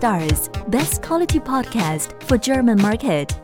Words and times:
Stars, 0.00 0.48
best 0.68 1.02
quality 1.02 1.38
podcast 1.38 2.16
for 2.26 2.38
German 2.38 2.80
market. 2.80 3.38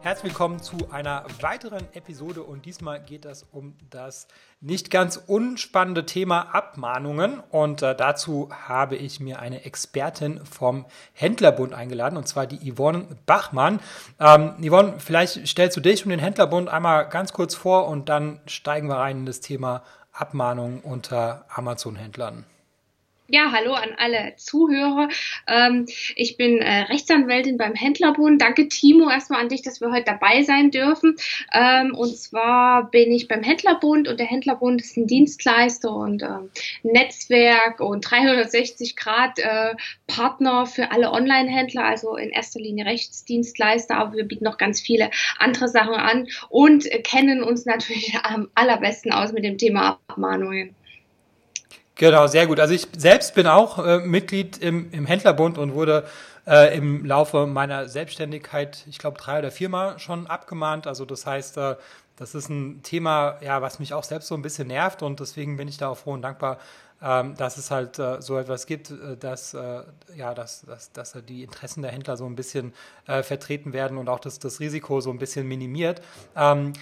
Herzlich 0.00 0.32
willkommen 0.32 0.60
zu 0.60 0.90
einer 0.90 1.24
weiteren 1.40 1.86
Episode 1.92 2.42
und 2.42 2.66
diesmal 2.66 3.00
geht 3.00 3.26
es 3.26 3.46
um 3.52 3.76
das 3.90 4.26
nicht 4.60 4.90
ganz 4.90 5.22
unspannende 5.24 6.04
Thema 6.04 6.52
Abmahnungen 6.52 7.38
und 7.52 7.82
äh, 7.82 7.94
dazu 7.94 8.48
habe 8.50 8.96
ich 8.96 9.20
mir 9.20 9.38
eine 9.38 9.64
Expertin 9.64 10.44
vom 10.44 10.84
Händlerbund 11.12 11.72
eingeladen 11.72 12.16
und 12.16 12.26
zwar 12.26 12.48
die 12.48 12.72
Yvonne 12.72 13.06
Bachmann. 13.26 13.78
Ähm, 14.18 14.54
Yvonne, 14.60 14.94
vielleicht 14.98 15.46
stellst 15.46 15.76
du 15.76 15.80
dich 15.80 16.04
und 16.04 16.10
den 16.10 16.18
Händlerbund 16.18 16.68
einmal 16.68 17.08
ganz 17.08 17.32
kurz 17.32 17.54
vor 17.54 17.86
und 17.86 18.08
dann 18.08 18.40
steigen 18.46 18.88
wir 18.88 18.96
rein 18.96 19.18
in 19.18 19.26
das 19.26 19.38
Thema 19.38 19.84
Abmahnungen 20.12 20.80
unter 20.80 21.44
Amazon-Händlern. 21.50 22.46
Ja, 23.32 23.52
hallo 23.52 23.74
an 23.74 23.90
alle 23.96 24.34
Zuhörer. 24.38 25.08
Ähm, 25.46 25.86
ich 26.16 26.36
bin 26.36 26.58
äh, 26.58 26.80
Rechtsanwältin 26.82 27.58
beim 27.58 27.74
Händlerbund. 27.74 28.42
Danke, 28.42 28.66
Timo, 28.66 29.08
erstmal 29.08 29.40
an 29.40 29.48
dich, 29.48 29.62
dass 29.62 29.80
wir 29.80 29.92
heute 29.92 30.06
dabei 30.06 30.42
sein 30.42 30.72
dürfen. 30.72 31.14
Ähm, 31.54 31.94
und 31.94 32.16
zwar 32.16 32.90
bin 32.90 33.12
ich 33.12 33.28
beim 33.28 33.44
Händlerbund 33.44 34.08
und 34.08 34.18
der 34.18 34.26
Händlerbund 34.26 34.80
ist 34.80 34.96
ein 34.96 35.06
Dienstleister 35.06 35.94
und 35.94 36.24
ähm, 36.24 36.50
Netzwerk 36.82 37.78
und 37.78 38.00
360 38.10 38.96
Grad 38.96 39.38
äh, 39.38 39.76
Partner 40.08 40.66
für 40.66 40.90
alle 40.90 41.12
Online-Händler, 41.12 41.84
also 41.84 42.16
in 42.16 42.30
erster 42.30 42.58
Linie 42.58 42.84
Rechtsdienstleister, 42.86 43.96
aber 43.96 44.16
wir 44.16 44.24
bieten 44.24 44.44
noch 44.44 44.58
ganz 44.58 44.80
viele 44.80 45.08
andere 45.38 45.68
Sachen 45.68 45.94
an 45.94 46.26
und 46.48 46.90
äh, 46.90 47.00
kennen 47.00 47.44
uns 47.44 47.64
natürlich 47.64 48.12
am 48.24 48.48
allerbesten 48.56 49.12
aus 49.12 49.32
mit 49.32 49.44
dem 49.44 49.56
Thema 49.56 50.00
Abmahnungen. 50.08 50.74
Genau, 52.00 52.26
sehr 52.28 52.46
gut. 52.46 52.58
Also 52.60 52.72
ich 52.72 52.88
selbst 52.96 53.34
bin 53.34 53.46
auch 53.46 53.78
äh, 53.78 53.98
Mitglied 53.98 54.56
im, 54.56 54.90
im 54.90 55.04
Händlerbund 55.04 55.58
und 55.58 55.74
wurde 55.74 56.06
äh, 56.46 56.74
im 56.74 57.04
Laufe 57.04 57.46
meiner 57.46 57.90
Selbstständigkeit, 57.90 58.86
ich 58.88 58.96
glaube, 58.96 59.18
drei 59.18 59.40
oder 59.40 59.50
viermal 59.50 59.98
schon 59.98 60.26
abgemahnt. 60.26 60.86
Also 60.86 61.04
das 61.04 61.26
heißt, 61.26 61.58
äh, 61.58 61.76
das 62.16 62.34
ist 62.34 62.48
ein 62.48 62.82
Thema, 62.82 63.36
ja, 63.42 63.60
was 63.60 63.80
mich 63.80 63.92
auch 63.92 64.04
selbst 64.04 64.28
so 64.28 64.34
ein 64.34 64.40
bisschen 64.40 64.68
nervt 64.68 65.02
und 65.02 65.20
deswegen 65.20 65.58
bin 65.58 65.68
ich 65.68 65.76
da 65.76 65.88
auch 65.88 65.98
froh 65.98 66.12
und 66.12 66.22
dankbar, 66.22 66.56
ähm, 67.02 67.36
dass 67.36 67.58
es 67.58 67.70
halt 67.70 67.98
äh, 67.98 68.22
so 68.22 68.38
etwas 68.38 68.64
gibt, 68.64 68.92
äh, 68.92 69.18
dass, 69.18 69.52
äh, 69.52 69.82
ja, 70.16 70.32
dass, 70.32 70.62
dass, 70.62 70.92
dass 70.92 71.14
die 71.28 71.42
Interessen 71.42 71.82
der 71.82 71.92
Händler 71.92 72.16
so 72.16 72.24
ein 72.24 72.34
bisschen 72.34 72.72
äh, 73.08 73.22
vertreten 73.22 73.74
werden 73.74 73.98
und 73.98 74.08
auch 74.08 74.20
das, 74.20 74.38
das 74.38 74.58
Risiko 74.58 75.02
so 75.02 75.10
ein 75.10 75.18
bisschen 75.18 75.46
minimiert. 75.46 76.00
Ähm, 76.34 76.72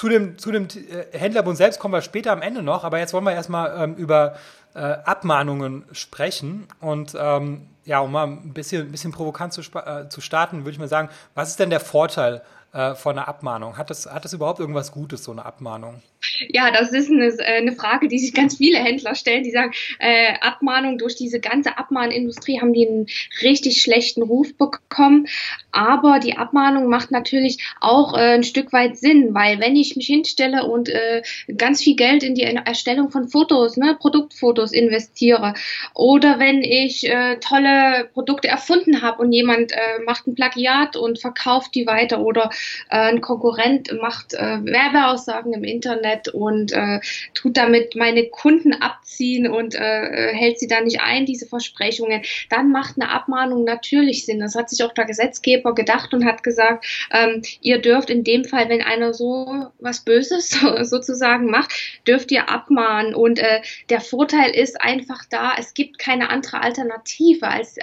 zu 0.00 0.08
dem, 0.08 0.38
zu 0.38 0.50
dem 0.50 0.64
äh, 0.64 1.18
Händlerbund 1.18 1.58
selbst 1.58 1.78
kommen 1.78 1.92
wir 1.92 2.00
später 2.00 2.32
am 2.32 2.40
Ende 2.40 2.62
noch, 2.62 2.84
aber 2.84 2.98
jetzt 2.98 3.12
wollen 3.12 3.24
wir 3.24 3.34
erstmal 3.34 3.84
ähm, 3.84 3.96
über 3.96 4.34
äh, 4.72 4.78
Abmahnungen 4.78 5.84
sprechen. 5.92 6.68
Und 6.80 7.14
ähm, 7.20 7.66
ja, 7.84 8.00
um 8.00 8.10
mal 8.10 8.26
ein 8.26 8.54
bisschen, 8.54 8.86
ein 8.86 8.92
bisschen 8.92 9.12
provokant 9.12 9.52
zu, 9.52 9.60
äh, 9.60 10.08
zu 10.08 10.22
starten, 10.22 10.60
würde 10.60 10.70
ich 10.70 10.78
mal 10.78 10.88
sagen, 10.88 11.10
was 11.34 11.50
ist 11.50 11.60
denn 11.60 11.68
der 11.68 11.80
Vorteil 11.80 12.40
äh, 12.72 12.94
von 12.94 13.18
einer 13.18 13.28
Abmahnung? 13.28 13.76
Hat 13.76 13.90
das, 13.90 14.06
hat 14.06 14.24
das 14.24 14.32
überhaupt 14.32 14.60
irgendwas 14.60 14.92
Gutes, 14.92 15.24
so 15.24 15.32
eine 15.32 15.44
Abmahnung? 15.44 16.02
Ja, 16.48 16.70
das 16.70 16.92
ist 16.92 17.10
eine, 17.10 17.26
äh, 17.26 17.58
eine 17.58 17.72
Frage, 17.72 18.08
die 18.08 18.18
sich 18.18 18.34
ganz 18.34 18.56
viele 18.56 18.78
Händler 18.78 19.14
stellen. 19.14 19.42
Die 19.42 19.50
sagen, 19.50 19.72
äh, 19.98 20.34
Abmahnung 20.40 20.98
durch 20.98 21.16
diese 21.16 21.40
ganze 21.40 21.78
Abmahnindustrie 21.78 22.60
haben 22.60 22.72
die 22.72 22.86
einen 22.86 23.06
richtig 23.42 23.82
schlechten 23.82 24.22
Ruf 24.22 24.56
bekommen. 24.56 25.26
Aber 25.72 26.18
die 26.18 26.36
Abmahnung 26.36 26.88
macht 26.88 27.10
natürlich 27.10 27.58
auch 27.80 28.14
äh, 28.14 28.34
ein 28.34 28.42
Stück 28.42 28.72
weit 28.72 28.98
Sinn, 28.98 29.34
weil 29.34 29.60
wenn 29.60 29.76
ich 29.76 29.96
mich 29.96 30.06
hinstelle 30.06 30.66
und 30.66 30.88
äh, 30.88 31.22
ganz 31.56 31.82
viel 31.82 31.96
Geld 31.96 32.22
in 32.22 32.34
die 32.34 32.42
Erstellung 32.42 33.10
von 33.10 33.28
Fotos, 33.28 33.76
ne, 33.76 33.96
Produktfotos 33.98 34.72
investiere, 34.72 35.54
oder 35.94 36.38
wenn 36.38 36.62
ich 36.62 37.08
äh, 37.08 37.36
tolle 37.36 38.08
Produkte 38.12 38.48
erfunden 38.48 39.02
habe 39.02 39.22
und 39.22 39.32
jemand 39.32 39.72
äh, 39.72 40.02
macht 40.04 40.26
ein 40.26 40.34
Plagiat 40.34 40.96
und 40.96 41.18
verkauft 41.18 41.74
die 41.74 41.86
weiter 41.86 42.20
oder 42.20 42.50
ein 42.88 43.20
Konkurrent 43.20 43.92
macht 44.00 44.34
äh, 44.34 44.58
Werbeaussagen 44.64 45.52
im 45.52 45.64
Internet, 45.64 46.28
und 46.28 46.72
äh, 46.72 47.00
tut 47.34 47.56
damit 47.56 47.94
meine 47.96 48.28
Kunden 48.28 48.74
abziehen 48.74 49.46
und 49.46 49.74
äh, 49.74 50.32
hält 50.34 50.58
sie 50.58 50.66
da 50.66 50.80
nicht 50.80 51.00
ein, 51.00 51.26
diese 51.26 51.46
Versprechungen, 51.46 52.22
dann 52.48 52.70
macht 52.70 52.96
eine 52.96 53.10
Abmahnung 53.10 53.64
natürlich 53.64 54.24
Sinn. 54.24 54.40
Das 54.40 54.54
hat 54.54 54.70
sich 54.70 54.82
auch 54.82 54.92
der 54.92 55.04
Gesetzgeber 55.04 55.74
gedacht 55.74 56.12
und 56.14 56.24
hat 56.24 56.42
gesagt, 56.42 56.86
ähm, 57.12 57.42
ihr 57.60 57.80
dürft 57.80 58.10
in 58.10 58.24
dem 58.24 58.44
Fall, 58.44 58.68
wenn 58.68 58.82
einer 58.82 59.12
so 59.14 59.66
was 59.78 60.00
Böses 60.00 60.50
sozusagen 60.82 61.50
macht, 61.50 61.72
dürft 62.06 62.30
ihr 62.30 62.48
abmahnen. 62.48 63.14
Und 63.14 63.38
äh, 63.38 63.60
der 63.88 64.00
Vorteil 64.00 64.50
ist 64.50 64.80
einfach 64.80 65.24
da, 65.28 65.52
es 65.58 65.74
gibt 65.74 65.98
keine 65.98 66.30
andere 66.30 66.62
Alternative 66.62 67.48
als 67.48 67.76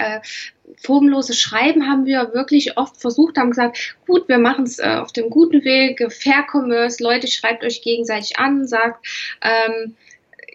formloses 0.76 1.40
Schreiben 1.40 1.88
haben 1.88 2.06
wir 2.06 2.34
wirklich 2.34 2.78
oft 2.78 2.98
versucht, 2.98 3.38
haben 3.38 3.52
gesagt, 3.52 3.96
gut, 4.06 4.28
wir 4.28 4.38
machen 4.38 4.66
es 4.66 4.80
äh, 4.80 4.98
auf 4.98 5.12
dem 5.12 5.30
guten 5.30 5.64
Weg, 5.64 6.06
Fair 6.12 6.46
Commerce, 6.52 7.02
Leute, 7.02 7.28
schreibt 7.28 7.64
euch 7.64 7.82
gegenseitig 7.82 8.38
an, 8.38 8.68
sagt, 8.68 9.06
ähm, 9.42 9.96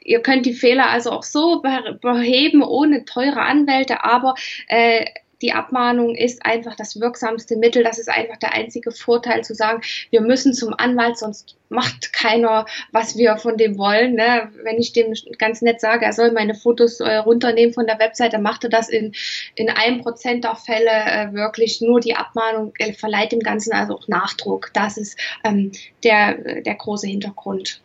ihr 0.04 0.20
könnt 0.20 0.46
die 0.46 0.54
Fehler 0.54 0.88
also 0.90 1.10
auch 1.10 1.22
so 1.22 1.62
beheben 2.00 2.62
ohne 2.62 3.04
teure 3.04 3.42
Anwälte, 3.42 4.04
aber 4.04 4.34
äh, 4.68 5.04
die 5.42 5.52
Abmahnung 5.52 6.14
ist 6.14 6.46
einfach 6.46 6.76
das 6.76 7.00
wirksamste 7.00 7.56
Mittel. 7.56 7.82
Das 7.82 7.98
ist 7.98 8.08
einfach 8.08 8.36
der 8.38 8.54
einzige 8.54 8.92
Vorteil 8.92 9.42
zu 9.44 9.54
sagen, 9.54 9.82
wir 10.10 10.20
müssen 10.20 10.54
zum 10.54 10.72
Anwalt, 10.72 11.18
sonst 11.18 11.56
macht 11.68 12.12
keiner, 12.12 12.66
was 12.92 13.16
wir 13.16 13.36
von 13.38 13.56
dem 13.56 13.76
wollen. 13.76 14.14
Ne? 14.14 14.50
Wenn 14.62 14.78
ich 14.78 14.92
dem 14.92 15.12
ganz 15.38 15.62
nett 15.62 15.80
sage, 15.80 16.04
er 16.04 16.12
soll 16.12 16.30
meine 16.32 16.54
Fotos 16.54 17.00
äh, 17.00 17.16
runternehmen 17.16 17.74
von 17.74 17.86
der 17.86 17.98
Webseite, 17.98 18.32
dann 18.32 18.42
macht 18.42 18.64
er 18.64 18.70
das 18.70 18.88
in, 18.88 19.14
in 19.54 19.68
einem 19.68 20.02
Prozent 20.02 20.44
der 20.44 20.54
Fälle 20.54 20.90
äh, 20.90 21.32
wirklich. 21.32 21.80
Nur 21.80 22.00
die 22.00 22.14
Abmahnung 22.14 22.72
äh, 22.78 22.92
verleiht 22.92 23.32
dem 23.32 23.40
Ganzen 23.40 23.72
also 23.72 23.96
auch 23.96 24.08
Nachdruck. 24.08 24.70
Das 24.74 24.96
ist 24.96 25.18
ähm, 25.44 25.72
der, 26.04 26.62
der 26.62 26.74
große 26.74 27.08
Hintergrund. 27.08 27.80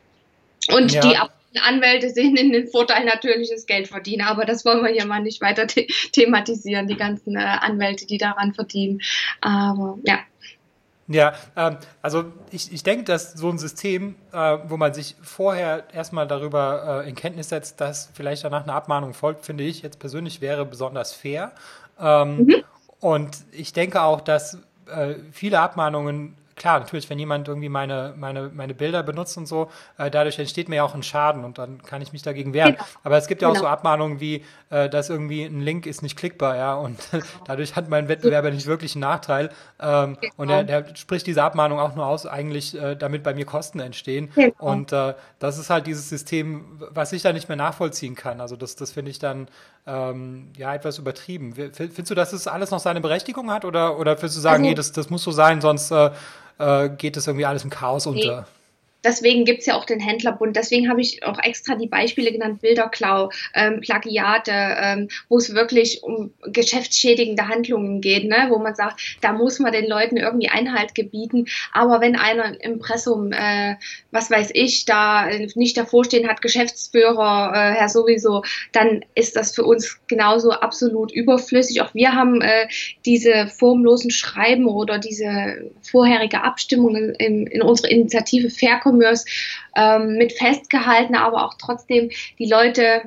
Und 0.69 0.91
ja. 0.91 1.01
die 1.01 1.17
Ab 1.17 1.36
Anwälte 1.61 2.09
sehen 2.09 2.35
in 2.35 2.51
den 2.51 2.67
Vorteil 2.67 3.05
natürlich 3.05 3.49
das 3.49 3.65
Geld 3.65 3.87
verdienen, 3.87 4.25
aber 4.25 4.45
das 4.45 4.65
wollen 4.65 4.83
wir 4.83 4.91
hier 4.91 5.05
mal 5.05 5.21
nicht 5.21 5.41
weiter 5.41 5.67
the 5.67 5.87
thematisieren, 6.11 6.87
die 6.87 6.97
ganzen 6.97 7.35
äh, 7.35 7.39
Anwälte, 7.39 8.05
die 8.05 8.17
daran 8.17 8.53
verdienen. 8.53 9.01
Aber 9.41 9.97
ja. 10.03 10.19
Ja, 11.09 11.33
ähm, 11.55 11.77
also 12.01 12.25
ich, 12.51 12.73
ich 12.73 12.83
denke, 12.83 13.05
dass 13.05 13.31
so 13.33 13.49
ein 13.49 13.57
System, 13.57 14.15
äh, 14.33 14.57
wo 14.67 14.75
man 14.75 14.93
sich 14.93 15.15
vorher 15.21 15.85
erstmal 15.93 16.27
darüber 16.27 17.03
äh, 17.05 17.09
in 17.09 17.15
Kenntnis 17.15 17.49
setzt, 17.49 17.79
dass 17.79 18.09
vielleicht 18.13 18.43
danach 18.43 18.63
eine 18.63 18.73
Abmahnung 18.73 19.13
folgt, 19.13 19.45
finde 19.45 19.63
ich 19.63 19.81
jetzt 19.83 19.99
persönlich 19.99 20.41
wäre 20.41 20.65
besonders 20.65 21.13
fair. 21.13 21.53
Ähm, 21.99 22.37
mhm. 22.37 22.55
Und 22.99 23.37
ich 23.51 23.71
denke 23.71 24.01
auch, 24.01 24.19
dass 24.19 24.55
äh, 24.87 25.15
viele 25.31 25.61
Abmahnungen 25.61 26.35
klar, 26.57 26.79
natürlich, 26.79 27.09
wenn 27.09 27.19
jemand 27.19 27.47
irgendwie 27.47 27.69
meine, 27.69 28.13
meine, 28.17 28.49
meine 28.53 28.73
Bilder 28.73 29.03
benutzt 29.03 29.37
und 29.37 29.45
so, 29.45 29.69
äh, 29.97 30.11
dadurch 30.11 30.37
entsteht 30.39 30.67
mir 30.67 30.77
ja 30.77 30.83
auch 30.83 30.95
ein 30.95 31.03
Schaden 31.03 31.45
und 31.45 31.57
dann 31.57 31.81
kann 31.83 32.01
ich 32.01 32.11
mich 32.11 32.23
dagegen 32.23 32.53
wehren. 32.53 32.73
Genau. 32.73 32.85
Aber 33.03 33.17
es 33.17 33.27
gibt 33.27 33.41
ja 33.41 33.47
auch 33.47 33.53
genau. 33.53 33.65
so 33.65 33.69
Abmahnungen 33.69 34.19
wie, 34.19 34.43
äh, 34.69 34.89
dass 34.89 35.09
irgendwie 35.09 35.43
ein 35.43 35.61
Link 35.61 35.85
ist 35.85 36.01
nicht 36.01 36.17
klickbar, 36.17 36.57
ja, 36.57 36.73
und 36.75 36.99
dadurch 37.45 37.75
hat 37.75 37.89
mein 37.89 38.07
Wettbewerber 38.09 38.51
nicht 38.51 38.67
wirklich 38.67 38.95
einen 38.95 39.01
Nachteil. 39.01 39.49
Ähm, 39.79 40.17
genau. 40.19 40.33
Und 40.37 40.47
der, 40.49 40.63
der 40.63 40.95
spricht 40.95 41.27
diese 41.27 41.43
Abmahnung 41.43 41.79
auch 41.79 41.95
nur 41.95 42.05
aus, 42.05 42.25
eigentlich, 42.25 42.77
äh, 42.77 42.95
damit 42.95 43.23
bei 43.23 43.33
mir 43.33 43.45
Kosten 43.45 43.79
entstehen. 43.79 44.29
Genau. 44.35 44.53
Und 44.57 44.91
äh, 44.91 45.13
das 45.39 45.57
ist 45.57 45.69
halt 45.69 45.87
dieses 45.87 46.09
System, 46.09 46.81
was 46.89 47.13
ich 47.13 47.21
da 47.21 47.31
nicht 47.33 47.47
mehr 47.47 47.57
nachvollziehen 47.57 48.15
kann. 48.15 48.41
Also 48.41 48.55
das, 48.55 48.75
das 48.75 48.91
finde 48.91 49.11
ich 49.11 49.19
dann 49.19 49.47
ähm, 49.85 50.49
ja 50.57 50.73
etwas 50.73 50.97
übertrieben. 50.97 51.53
Findest 51.53 52.09
du, 52.09 52.15
dass 52.15 52.31
das 52.31 52.47
alles 52.47 52.71
noch 52.71 52.79
seine 52.79 53.01
Berechtigung 53.01 53.51
hat 53.51 53.63
oder, 53.63 53.99
oder 53.99 54.17
würdest 54.17 54.37
du 54.37 54.41
sagen, 54.41 54.63
also, 54.63 54.69
nee, 54.69 54.75
das, 54.75 54.91
das 54.91 55.09
muss 55.09 55.23
so 55.23 55.31
sein, 55.31 55.61
sonst 55.61 55.91
äh, 56.59 56.89
geht 56.89 57.15
das 57.17 57.27
irgendwie 57.27 57.45
alles 57.45 57.63
im 57.63 57.69
Chaos 57.69 58.05
unter? 58.07 58.47
Deswegen 59.07 59.45
gibt 59.45 59.61
es 59.61 59.67
ja 59.67 59.75
auch 59.75 59.85
den 59.85 60.01
Händlerbund. 60.01 60.57
Deswegen 60.57 60.89
habe 60.89 60.99
ich 60.99 61.23
auch 61.23 61.39
extra 61.41 61.75
die 61.75 61.87
Beispiele 61.87 62.33
genannt, 62.33 62.59
Bilderklau, 62.59 63.29
ähm, 63.53 63.79
Plagiate, 63.79 64.51
ähm, 64.51 65.07
wo 65.29 65.37
es 65.37 65.53
wirklich 65.55 66.03
um 66.03 66.33
geschäftsschädigende 66.43 67.47
Handlungen 67.47 68.01
geht, 68.01 68.25
ne? 68.25 68.47
wo 68.49 68.59
man 68.59 68.75
sagt, 68.75 69.17
da 69.21 69.31
muss 69.31 69.59
man 69.59 69.71
den 69.71 69.87
Leuten 69.87 70.17
irgendwie 70.17 70.49
Einhalt 70.49 70.93
gebieten. 70.93 71.45
Aber 71.71 72.01
wenn 72.01 72.17
einer 72.17 72.59
im 72.61 72.73
Impressum, 72.77 73.31
äh, 73.31 73.75
was 74.11 74.29
weiß 74.29 74.49
ich, 74.53 74.83
da 74.83 75.29
nicht 75.55 75.77
davor 75.77 76.03
stehen 76.03 76.27
hat, 76.27 76.41
Geschäftsführer, 76.41 77.53
äh, 77.53 77.79
Herr 77.79 77.87
sowieso, 77.87 78.43
dann 78.73 79.05
ist 79.15 79.37
das 79.37 79.55
für 79.55 79.63
uns 79.63 80.01
genauso 80.07 80.51
absolut 80.51 81.13
überflüssig. 81.13 81.81
Auch 81.81 81.93
wir 81.93 82.13
haben 82.13 82.41
äh, 82.41 82.67
diese 83.05 83.47
formlosen 83.47 84.11
Schreiben 84.11 84.67
oder 84.67 84.99
diese 84.99 85.71
vorherige 85.81 86.43
Abstimmung 86.43 86.95
in, 86.95 87.47
in 87.47 87.61
unserer 87.61 87.91
Initiative 87.91 88.49
Faircom 88.49 88.96
E-Commerce 88.97 89.25
ähm, 89.75 90.17
mit 90.17 90.33
festgehalten, 90.33 91.15
aber 91.15 91.45
auch 91.45 91.55
trotzdem 91.59 92.09
die 92.39 92.49
Leute 92.49 93.01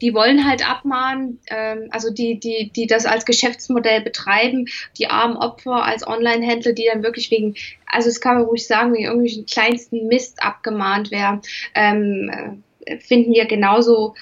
die 0.00 0.14
wollen 0.14 0.48
halt 0.48 0.66
abmahnen, 0.66 1.40
ähm, 1.50 1.88
also 1.90 2.10
die, 2.10 2.40
die, 2.40 2.70
die 2.74 2.86
das 2.86 3.04
als 3.04 3.26
Geschäftsmodell 3.26 4.00
betreiben, 4.00 4.64
die 4.96 5.08
armen 5.08 5.36
Opfer 5.36 5.84
als 5.84 6.06
Online-Händler, 6.06 6.72
die 6.72 6.88
dann 6.90 7.02
wirklich 7.02 7.30
wegen, 7.30 7.54
also 7.84 8.08
es 8.08 8.22
kann 8.22 8.36
man 8.36 8.44
ruhig 8.44 8.66
sagen, 8.66 8.94
wegen 8.94 9.04
irgendwelchen 9.04 9.44
kleinsten 9.44 10.06
Mist 10.06 10.42
abgemahnt 10.42 11.10
werden, 11.10 11.42
ähm, 11.74 12.62
äh, 12.86 12.96
finden 12.96 13.34
wir 13.34 13.44
genauso 13.44 14.14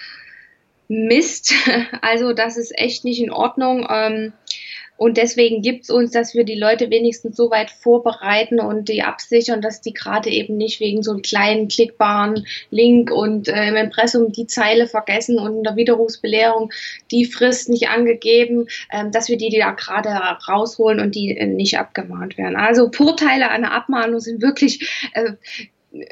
Mist. 0.88 1.54
Also 2.00 2.32
das 2.32 2.56
ist 2.56 2.76
echt 2.76 3.04
nicht 3.04 3.20
in 3.20 3.30
Ordnung. 3.30 3.86
Ähm, 3.88 4.32
und 4.98 5.16
deswegen 5.16 5.62
gibt 5.62 5.84
es 5.84 5.90
uns, 5.90 6.10
dass 6.10 6.34
wir 6.34 6.42
die 6.42 6.58
Leute 6.58 6.90
wenigstens 6.90 7.36
so 7.36 7.52
weit 7.52 7.70
vorbereiten 7.70 8.58
und 8.58 8.88
die 8.88 9.02
absichern, 9.02 9.62
dass 9.62 9.80
die 9.80 9.94
gerade 9.94 10.28
eben 10.28 10.56
nicht 10.56 10.80
wegen 10.80 11.04
so 11.04 11.12
einem 11.12 11.22
kleinen 11.22 11.68
klickbaren 11.68 12.44
Link 12.70 13.12
und 13.12 13.46
äh, 13.46 13.68
im 13.68 13.76
Impressum 13.76 14.32
die 14.32 14.48
Zeile 14.48 14.88
vergessen 14.88 15.38
und 15.38 15.58
in 15.58 15.62
der 15.62 15.76
Widerrufsbelehrung 15.76 16.72
die 17.12 17.26
Frist 17.26 17.68
nicht 17.68 17.88
angegeben, 17.88 18.66
ähm, 18.92 19.12
dass 19.12 19.28
wir 19.28 19.36
die, 19.36 19.50
die 19.50 19.58
da 19.58 19.70
gerade 19.70 20.08
rausholen 20.48 20.98
und 20.98 21.14
die 21.14 21.36
äh, 21.36 21.46
nicht 21.46 21.78
abgemahnt 21.78 22.36
werden. 22.36 22.56
Also 22.56 22.90
Vorteile 22.90 23.50
einer 23.50 23.70
Abmahnung 23.70 24.18
sind 24.18 24.42
wirklich 24.42 25.08
äh, 25.12 25.34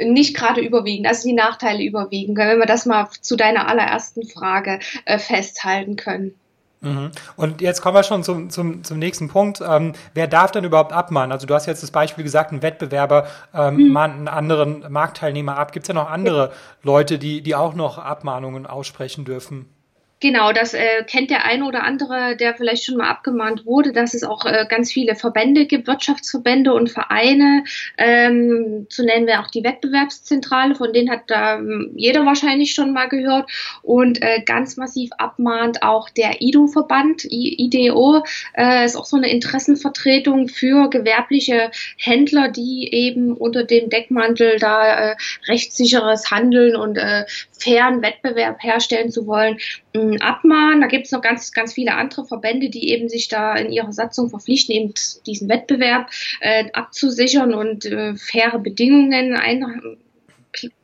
nicht 0.05 0.37
gerade 0.37 0.61
überwiegend, 0.61 1.09
also 1.09 1.29
die 1.29 1.35
Nachteile 1.35 1.83
überwiegen, 1.83 2.37
wenn 2.37 2.59
wir 2.61 2.67
das 2.67 2.87
mal 2.87 3.09
zu 3.21 3.35
deiner 3.35 3.69
allerersten 3.69 4.29
Frage 4.29 4.79
äh, 5.07 5.19
festhalten 5.19 5.97
können. 5.97 6.37
Mhm. 6.81 7.11
Und 7.37 7.61
jetzt 7.61 7.81
kommen 7.81 7.97
wir 7.97 8.03
schon 8.03 8.23
zum, 8.23 8.51
zum, 8.51 8.85
zum 8.85 8.99
nächsten 8.99 9.29
Punkt. 9.29 9.61
Ähm, 9.67 9.93
wer 10.15 10.27
darf 10.27 10.53
denn 10.53 10.65
überhaupt 10.65 10.93
abmahnen? 10.93 11.33
Also 11.33 11.47
du 11.47 11.55
hast 11.55 11.67
jetzt 11.67 11.83
das 11.83 11.91
Beispiel 11.91 12.25
gesagt, 12.25 12.53
ein 12.53 12.63
Wettbewerber 12.63 13.27
ähm, 13.55 13.77
mhm. 13.77 13.93
mahnt 13.93 14.15
einen 14.15 14.29
anderen 14.29 14.91
Marktteilnehmer 14.91 15.57
ab. 15.59 15.73
Gibt 15.73 15.85
es 15.85 15.89
ja 15.89 15.95
noch 15.95 16.11
andere 16.11 16.53
Leute, 16.83 17.19
die, 17.19 17.43
die 17.43 17.55
auch 17.55 17.75
noch 17.75 17.99
Abmahnungen 17.99 18.67
aussprechen 18.67 19.25
dürfen? 19.25 19.76
Genau, 20.19 20.53
das 20.53 20.73
äh, 20.73 21.05
kennt 21.07 21.29
der 21.29 21.45
eine 21.45 21.67
oder 21.67 21.83
andere, 21.83 22.37
der 22.37 22.55
vielleicht 22.55 22.85
schon 22.85 22.97
mal 22.97 23.11
abgemahnt 23.11 23.67
wurde, 23.67 23.93
dass 23.93 24.15
es 24.15 24.25
auch 24.25 24.47
äh, 24.47 24.65
ganz 24.67 24.91
viele 24.91 25.15
Verbände 25.15 25.67
gibt, 25.67 25.87
Wirtschaftsverbände 25.87 26.73
und 26.73 26.91
Vereine. 26.91 27.65
Ähm, 27.99 28.87
zu 28.89 29.05
nennen 29.05 29.27
wir 29.27 29.41
auch 29.41 29.51
die 29.51 29.63
Wettbewerbszentrale, 29.63 30.75
von 30.75 30.95
denen 30.95 31.11
hat 31.11 31.25
ähm, 31.29 31.93
jeder 31.97 32.25
wahrscheinlich 32.25 32.73
schon 32.73 32.95
mal 32.95 33.11
gehört. 33.11 33.51
Und 33.83 34.23
äh, 34.23 34.41
ganz 34.47 34.79
massiv 34.79 35.11
abmahnt 35.19 35.83
auch 35.83 36.09
der 36.09 36.41
IDO-Verband, 36.41 37.27
IDO, 37.29 38.25
äh, 38.57 38.87
ist 38.87 38.97
auch 38.97 39.05
so 39.05 39.19
eine 39.19 39.31
Interessenvertretung 39.31 40.49
für 40.49 40.89
gewerbliche 40.89 41.71
Händler, 41.99 42.49
die 42.49 42.89
eben 42.91 43.37
unter 43.37 43.65
dem 43.65 43.91
Deckmantel 43.91 44.59
da 44.59 45.11
äh, 45.11 45.17
rechtssicheres 45.47 46.31
Handeln 46.31 46.75
und 46.75 46.97
äh, 46.97 47.27
fairen 47.59 48.01
Wettbewerb 48.01 48.63
herstellen 48.63 49.11
zu 49.11 49.27
wollen, 49.27 49.59
mm, 49.97 50.17
abmahnen. 50.21 50.81
Da 50.81 50.87
gibt 50.87 51.07
es 51.07 51.13
noch 51.13 51.23
ganz, 51.23 51.53
ganz 51.53 51.75
viele 51.75 51.95
andere 51.95 52.25
Verbände, 52.25 52.69
die 52.71 52.91
eben 52.91 53.09
sich 53.09 53.29
da 53.29 53.55
in 53.55 53.73
ihrer 53.73 53.93
Satzung 53.93 54.31
verpflichten, 54.31 54.75
eben 54.75 54.95
diesen 55.27 55.49
Wettbewerb 55.49 56.11
äh, 56.41 56.71
abzusichern 56.73 57.55
und 57.55 57.87
äh, 57.87 58.15
faire 58.17 58.59
Bedingungen 58.59 59.35
ein, 59.35 59.65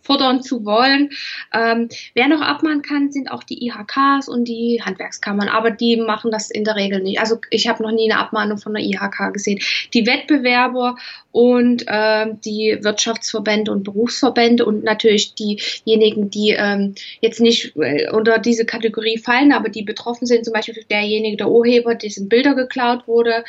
fordern 0.02 0.42
zu 0.42 0.64
wollen. 0.64 1.10
Ähm, 1.52 1.88
wer 2.14 2.28
noch 2.28 2.40
abmahnen 2.40 2.82
kann, 2.82 3.10
sind 3.10 3.30
auch 3.30 3.42
die 3.42 3.64
IHKs 3.66 4.28
und 4.28 4.44
die 4.44 4.82
Handwerkskammern, 4.84 5.48
aber 5.48 5.70
die 5.70 5.96
machen 5.96 6.30
das 6.30 6.50
in 6.50 6.64
der 6.64 6.76
Regel 6.76 7.02
nicht. 7.02 7.20
Also 7.20 7.38
ich 7.50 7.68
habe 7.68 7.82
noch 7.82 7.92
nie 7.92 8.10
eine 8.10 8.20
Abmahnung 8.20 8.58
von 8.58 8.74
der 8.74 8.82
IHK 8.82 9.32
gesehen. 9.32 9.60
Die 9.94 10.06
Wettbewerber 10.06 10.96
und 11.32 11.84
äh, 11.86 12.26
die 12.44 12.78
Wirtschaftsverbände 12.82 13.72
und 13.72 13.84
Berufsverbände 13.84 14.64
und 14.64 14.84
natürlich 14.84 15.34
diejenigen, 15.34 16.30
die 16.30 16.54
ähm, 16.56 16.94
jetzt 17.20 17.40
nicht 17.40 17.74
äh, 17.76 18.10
unter 18.10 18.38
diese 18.38 18.66
Kategorie 18.66 19.18
fallen, 19.18 19.52
aber 19.52 19.70
die 19.70 19.82
betroffen 19.82 20.26
sind, 20.26 20.44
zum 20.44 20.52
Beispiel 20.52 20.84
derjenige, 20.90 21.38
der 21.38 21.48
Urheber, 21.48 21.94
dessen 21.94 22.28
Bilder 22.28 22.54
geklaut 22.54 23.08
wurde 23.08 23.44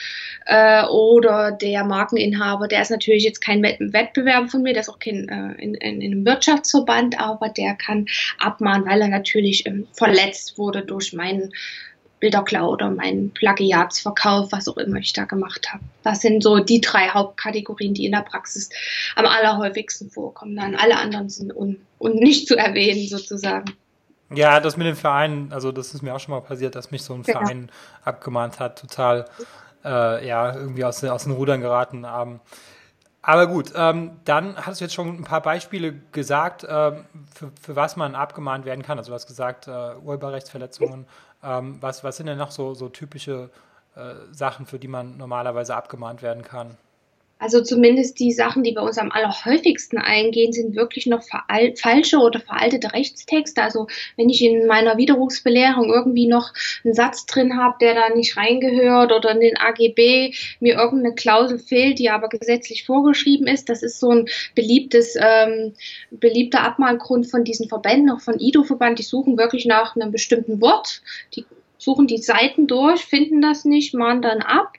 äh, 0.45 0.85
oder 0.85 1.51
der 1.51 1.83
Markeninhaber, 1.83 2.67
der 2.67 2.81
ist 2.81 2.91
natürlich 2.91 3.23
jetzt 3.25 3.41
kein 3.41 3.61
Wettbewerber 3.61 4.47
von 4.47 4.61
mir, 4.61 4.73
der 4.73 4.81
ist 4.81 4.89
auch 4.89 4.99
kein 4.99 5.27
äh, 5.27 5.61
in, 5.61 5.73
in, 5.75 6.01
in 6.01 6.11
einem 6.13 6.23
Wirtschaftsverband, 6.43 7.19
aber 7.19 7.49
der 7.49 7.75
kann 7.75 8.07
abmahnen, 8.39 8.85
weil 8.85 9.01
er 9.01 9.07
natürlich 9.07 9.65
ähm, 9.65 9.87
verletzt 9.93 10.57
wurde 10.57 10.83
durch 10.83 11.13
meinen 11.13 11.53
Bilderklau 12.19 12.69
oder 12.69 12.89
meinen 12.89 13.31
Plagiatsverkauf, 13.31 14.51
was 14.51 14.67
auch 14.69 14.77
immer 14.77 14.97
ich 14.97 15.11
da 15.11 15.25
gemacht 15.25 15.73
habe. 15.73 15.83
Das 16.03 16.21
sind 16.21 16.41
so 16.41 16.59
die 16.59 16.79
drei 16.79 17.09
Hauptkategorien, 17.09 17.93
die 17.93 18.05
in 18.05 18.13
der 18.13 18.21
Praxis 18.21 18.69
am 19.15 19.25
allerhäufigsten 19.25 20.09
vorkommen. 20.09 20.55
Dann 20.55 20.75
alle 20.75 20.97
anderen 20.97 21.29
sind 21.29 21.53
un, 21.53 21.81
un 21.99 22.15
nicht 22.15 22.47
zu 22.47 22.55
erwähnen 22.55 23.07
sozusagen. 23.07 23.73
Ja, 24.33 24.59
das 24.59 24.77
mit 24.77 24.87
dem 24.87 24.95
Verein, 24.95 25.51
also 25.51 25.71
das 25.71 25.93
ist 25.93 26.01
mir 26.01 26.15
auch 26.15 26.19
schon 26.19 26.33
mal 26.33 26.41
passiert, 26.41 26.75
dass 26.75 26.91
mich 26.91 27.03
so 27.03 27.13
ein 27.13 27.23
Verein 27.23 27.69
ja. 27.69 28.07
abgemahnt 28.07 28.59
hat, 28.59 28.79
total 28.79 29.25
äh, 29.83 30.25
ja, 30.25 30.55
irgendwie 30.55 30.85
aus, 30.85 31.03
aus 31.03 31.25
den 31.25 31.33
Rudern 31.33 31.61
geraten. 31.61 32.05
Ähm, 32.05 32.39
aber 33.25 33.47
gut, 33.47 33.71
ähm, 33.73 34.19
dann 34.25 34.57
hast 34.57 34.81
du 34.81 34.85
jetzt 34.85 34.93
schon 34.93 35.07
ein 35.07 35.23
paar 35.23 35.41
Beispiele 35.41 35.93
gesagt, 36.11 36.67
ähm, 36.69 37.05
für, 37.33 37.51
für 37.61 37.75
was 37.75 37.95
man 37.95 38.15
abgemahnt 38.15 38.65
werden 38.65 38.83
kann. 38.83 38.97
Also 38.97 39.11
du 39.11 39.15
hast 39.15 39.27
gesagt, 39.27 39.67
äh, 39.67 39.95
Urheberrechtsverletzungen, 39.95 41.07
ähm, 41.41 41.77
was, 41.81 42.03
was 42.03 42.17
sind 42.17 42.27
denn 42.27 42.37
noch 42.37 42.51
so, 42.51 42.73
so 42.73 42.89
typische 42.89 43.49
äh, 43.95 44.15
Sachen, 44.31 44.65
für 44.65 44.77
die 44.77 44.89
man 44.89 45.15
normalerweise 45.15 45.73
abgemahnt 45.73 46.21
werden 46.21 46.43
kann? 46.43 46.77
Also 47.43 47.61
zumindest 47.61 48.19
die 48.19 48.31
Sachen, 48.31 48.63
die 48.63 48.71
bei 48.71 48.79
uns 48.79 48.97
am 48.97 49.11
allerhäufigsten 49.11 49.99
eingehen, 49.99 50.53
sind 50.53 50.77
wirklich 50.77 51.07
noch 51.07 51.23
falsche 51.75 52.19
oder 52.19 52.39
veraltete 52.39 52.93
Rechtstexte. 52.93 53.61
Also 53.61 53.87
wenn 54.15 54.29
ich 54.29 54.41
in 54.41 54.65
meiner 54.65 54.95
Widerrufsbelehrung 54.95 55.91
irgendwie 55.93 56.25
noch 56.25 56.53
einen 56.85 56.93
Satz 56.93 57.25
drin 57.25 57.57
habe, 57.57 57.75
der 57.81 57.95
da 57.95 58.15
nicht 58.15 58.37
reingehört 58.37 59.11
oder 59.11 59.31
in 59.31 59.41
den 59.41 59.57
AGB 59.57 60.33
mir 60.61 60.75
irgendeine 60.75 61.15
Klausel 61.15 61.59
fehlt, 61.59 61.99
die 61.99 62.09
aber 62.09 62.29
gesetzlich 62.29 62.85
vorgeschrieben 62.85 63.47
ist, 63.47 63.67
das 63.67 63.83
ist 63.83 63.99
so 63.99 64.11
ein 64.11 64.29
beliebtes, 64.55 65.17
ähm, 65.19 65.73
beliebter 66.11 66.61
Abmahngrund 66.61 67.29
von 67.29 67.43
diesen 67.43 67.67
Verbänden, 67.67 68.09
auch 68.09 68.21
von 68.21 68.39
IDO-Verband. 68.39 68.99
Die 68.99 69.03
suchen 69.03 69.37
wirklich 69.37 69.65
nach 69.65 69.97
einem 69.97 70.13
bestimmten 70.13 70.61
Wort. 70.61 71.01
Die 71.35 71.45
suchen 71.83 72.07
die 72.07 72.17
Seiten 72.17 72.67
durch, 72.67 73.01
finden 73.05 73.41
das 73.41 73.65
nicht, 73.65 73.93
mahnen 73.93 74.21
dann 74.21 74.41
ab. 74.41 74.73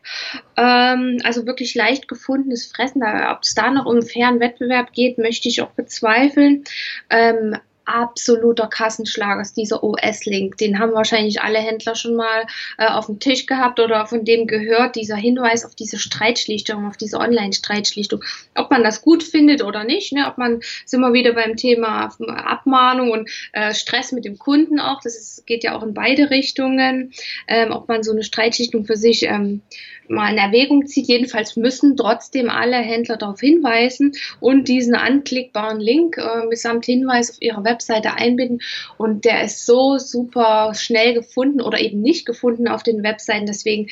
Ähm, 0.56 1.20
also 1.24 1.46
wirklich 1.46 1.74
leicht 1.74 2.08
gefundenes 2.08 2.66
Fressen. 2.66 3.02
Ob 3.02 3.42
es 3.42 3.54
da 3.54 3.70
noch 3.70 3.86
um 3.86 4.02
fairen 4.02 4.40
Wettbewerb 4.40 4.92
geht, 4.92 5.18
möchte 5.18 5.48
ich 5.48 5.62
auch 5.62 5.70
bezweifeln. 5.70 6.64
Ähm, 7.10 7.56
absoluter 7.84 8.66
Kassenschlag 8.66 9.40
ist 9.40 9.56
dieser 9.56 9.82
OS-Link. 9.82 10.58
Den 10.58 10.78
haben 10.78 10.92
wahrscheinlich 10.92 11.40
alle 11.42 11.58
Händler 11.58 11.94
schon 11.94 12.16
mal 12.16 12.46
äh, 12.78 12.86
auf 12.86 13.06
dem 13.06 13.18
Tisch 13.18 13.46
gehabt 13.46 13.80
oder 13.80 14.06
von 14.06 14.24
dem 14.24 14.46
gehört, 14.46 14.96
dieser 14.96 15.16
Hinweis 15.16 15.64
auf 15.64 15.74
diese 15.74 15.98
Streitschlichtung, 15.98 16.86
auf 16.86 16.96
diese 16.96 17.18
Online-Streitschlichtung. 17.18 18.22
Ob 18.54 18.70
man 18.70 18.84
das 18.84 19.02
gut 19.02 19.22
findet 19.22 19.62
oder 19.62 19.84
nicht, 19.84 20.12
ne? 20.12 20.26
ob 20.28 20.38
man, 20.38 20.60
sind 20.84 21.00
wir 21.00 21.12
wieder 21.12 21.32
beim 21.32 21.56
Thema 21.56 22.10
Abmahnung 22.28 23.10
und 23.10 23.30
äh, 23.52 23.74
Stress 23.74 24.12
mit 24.12 24.24
dem 24.24 24.38
Kunden 24.38 24.80
auch, 24.80 25.00
das 25.02 25.16
ist, 25.16 25.46
geht 25.46 25.64
ja 25.64 25.76
auch 25.76 25.82
in 25.82 25.94
beide 25.94 26.30
Richtungen, 26.30 27.12
ähm, 27.48 27.70
ob 27.72 27.88
man 27.88 28.02
so 28.02 28.12
eine 28.12 28.22
Streitschlichtung 28.22 28.84
für 28.84 28.96
sich 28.96 29.24
ähm, 29.24 29.62
mal 30.08 30.32
in 30.32 30.38
Erwägung 30.38 30.86
zieht. 30.86 31.06
Jedenfalls 31.06 31.56
müssen 31.56 31.96
trotzdem 31.96 32.50
alle 32.50 32.76
Händler 32.76 33.16
darauf 33.16 33.40
hinweisen 33.40 34.12
und 34.40 34.68
diesen 34.68 34.94
anklickbaren 34.94 35.80
Link 35.80 36.18
äh, 36.18 36.46
mitsamt 36.46 36.84
Hinweis 36.84 37.30
auf 37.30 37.42
ihrer 37.42 37.64
Webseite 37.64 38.14
einbinden. 38.14 38.60
Und 38.98 39.24
der 39.24 39.44
ist 39.44 39.66
so 39.66 39.98
super 39.98 40.72
schnell 40.74 41.14
gefunden 41.14 41.60
oder 41.60 41.80
eben 41.80 42.00
nicht 42.00 42.26
gefunden 42.26 42.68
auf 42.68 42.82
den 42.82 43.02
Webseiten. 43.02 43.46
Deswegen 43.46 43.88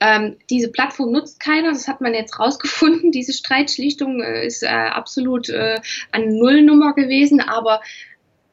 ähm, 0.00 0.36
diese 0.50 0.70
Plattform 0.70 1.12
nutzt 1.12 1.40
keiner, 1.40 1.70
das 1.72 1.88
hat 1.88 2.00
man 2.00 2.12
jetzt 2.14 2.38
rausgefunden. 2.38 3.12
Diese 3.12 3.32
Streitschlichtung 3.32 4.20
äh, 4.20 4.46
ist 4.46 4.62
äh, 4.62 4.66
absolut 4.66 5.48
äh, 5.48 5.80
eine 6.12 6.32
Nullnummer 6.32 6.94
gewesen, 6.94 7.40
aber 7.40 7.80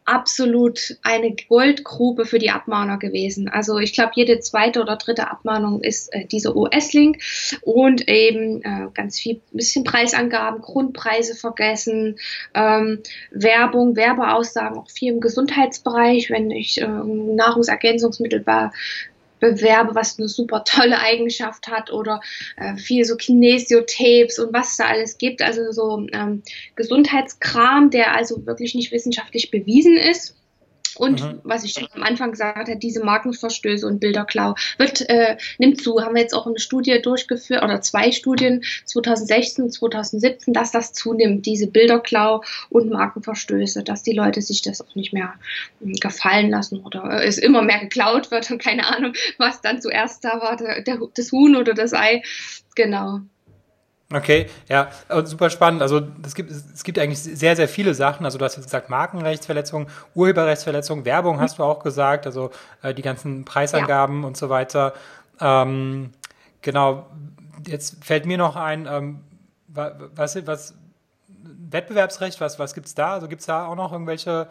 absolut 0.05 0.97
eine 1.03 1.35
Goldgrube 1.47 2.25
für 2.25 2.39
die 2.39 2.51
Abmahner 2.51 2.97
gewesen. 2.97 3.49
Also 3.49 3.77
ich 3.79 3.93
glaube, 3.93 4.11
jede 4.15 4.39
zweite 4.39 4.81
oder 4.81 4.97
dritte 4.97 5.29
Abmahnung 5.29 5.81
ist 5.81 6.13
äh, 6.13 6.25
dieser 6.25 6.55
OS-Link 6.55 7.19
und 7.61 8.07
eben 8.07 8.61
äh, 8.63 8.87
ganz 8.93 9.19
viel 9.19 9.41
bisschen 9.51 9.83
Preisangaben, 9.83 10.61
Grundpreise 10.61 11.35
vergessen, 11.35 12.17
ähm, 12.53 12.99
Werbung, 13.31 13.95
Werbeaussagen, 13.95 14.77
auch 14.77 14.89
viel 14.89 15.13
im 15.13 15.19
Gesundheitsbereich, 15.19 16.29
wenn 16.29 16.51
ich 16.51 16.81
äh, 16.81 16.87
Nahrungsergänzungsmittel 16.87 18.41
bei 18.41 18.71
bewerbe, 19.43 19.93
was 19.93 20.17
eine 20.17 20.29
super 20.29 20.63
tolle 20.63 20.99
Eigenschaft 20.99 21.67
hat 21.67 21.91
oder 21.91 22.21
äh, 22.55 22.77
viel 22.77 23.03
so 23.03 23.17
Kinesiotapes 23.17 24.39
und 24.39 24.53
was 24.53 24.77
da 24.77 24.85
alles 24.85 25.17
gibt. 25.17 25.41
Also 25.41 25.71
so 25.71 26.07
ähm, 26.13 26.43
Gesundheitskram, 26.75 27.89
der 27.89 28.15
also 28.15 28.45
wirklich 28.45 28.73
nicht 28.73 28.93
wissenschaftlich 28.93 29.51
bewiesen 29.51 29.97
ist. 29.97 30.35
Und 30.95 31.21
mhm. 31.21 31.39
was 31.43 31.63
ich 31.63 31.77
am 31.93 32.03
Anfang 32.03 32.31
gesagt 32.31 32.69
habe, 32.69 32.77
diese 32.77 33.03
Markenverstöße 33.03 33.85
und 33.87 33.99
Bilderklau 33.99 34.55
wird, 34.77 35.07
äh, 35.09 35.37
nimmt 35.57 35.81
zu. 35.81 36.01
Haben 36.01 36.15
wir 36.15 36.21
jetzt 36.21 36.33
auch 36.33 36.47
eine 36.47 36.59
Studie 36.59 37.01
durchgeführt 37.01 37.63
oder 37.63 37.81
zwei 37.81 38.11
Studien 38.11 38.63
2016 38.85 39.65
und 39.65 39.71
2017, 39.71 40.53
dass 40.53 40.71
das 40.71 40.93
zunimmt, 40.93 41.45
diese 41.45 41.67
Bilderklau 41.67 42.43
und 42.69 42.89
Markenverstöße, 42.89 43.83
dass 43.83 44.03
die 44.03 44.13
Leute 44.13 44.41
sich 44.41 44.61
das 44.61 44.81
auch 44.81 44.95
nicht 44.95 45.13
mehr 45.13 45.33
äh, 45.81 45.93
gefallen 45.93 46.49
lassen 46.49 46.81
oder 46.81 47.21
äh, 47.21 47.25
es 47.25 47.37
immer 47.37 47.61
mehr 47.61 47.79
geklaut 47.79 48.31
wird 48.31 48.49
und 48.51 48.61
keine 48.61 48.87
Ahnung, 48.87 49.13
was 49.37 49.61
dann 49.61 49.81
zuerst 49.81 50.23
da 50.23 50.41
war, 50.41 50.57
der, 50.57 50.81
der, 50.81 50.99
das 51.15 51.31
Huhn 51.31 51.55
oder 51.55 51.73
das 51.73 51.93
Ei. 51.93 52.23
Genau. 52.75 53.21
Okay, 54.13 54.47
ja, 54.69 54.89
super 55.23 55.49
spannend. 55.49 55.81
Also 55.81 56.01
es 56.23 56.35
gibt, 56.35 56.51
es 56.51 56.83
gibt 56.83 56.99
eigentlich 56.99 57.19
sehr, 57.19 57.55
sehr 57.55 57.67
viele 57.67 57.95
Sachen. 57.95 58.25
Also 58.25 58.37
du 58.37 58.45
hast 58.45 58.55
jetzt 58.55 58.65
gesagt, 58.65 58.89
Markenrechtsverletzungen, 58.89 59.87
Urheberrechtsverletzungen, 60.13 61.03
Werbung 61.03 61.39
hast 61.39 61.57
du 61.57 61.63
auch 61.63 61.81
gesagt, 61.81 62.27
also 62.27 62.51
äh, 62.83 62.93
die 62.93 63.01
ganzen 63.01 63.43
Preisangaben 63.43 64.21
ja. 64.21 64.27
und 64.27 64.37
so 64.37 64.49
weiter. 64.49 64.93
Ähm, 65.41 66.11
genau, 66.61 67.07
jetzt 67.65 68.03
fällt 68.03 68.27
mir 68.27 68.37
noch 68.37 68.55
ein, 68.55 68.87
ähm, 68.89 69.21
was, 69.67 70.45
was 70.45 70.75
Wettbewerbsrecht, 71.71 72.39
was, 72.39 72.59
was 72.59 72.75
gibt 72.75 72.85
es 72.85 72.93
da? 72.93 73.13
Also 73.13 73.27
gibt 73.27 73.41
es 73.41 73.47
da 73.47 73.65
auch 73.65 73.75
noch 73.75 73.91
irgendwelche 73.91 74.47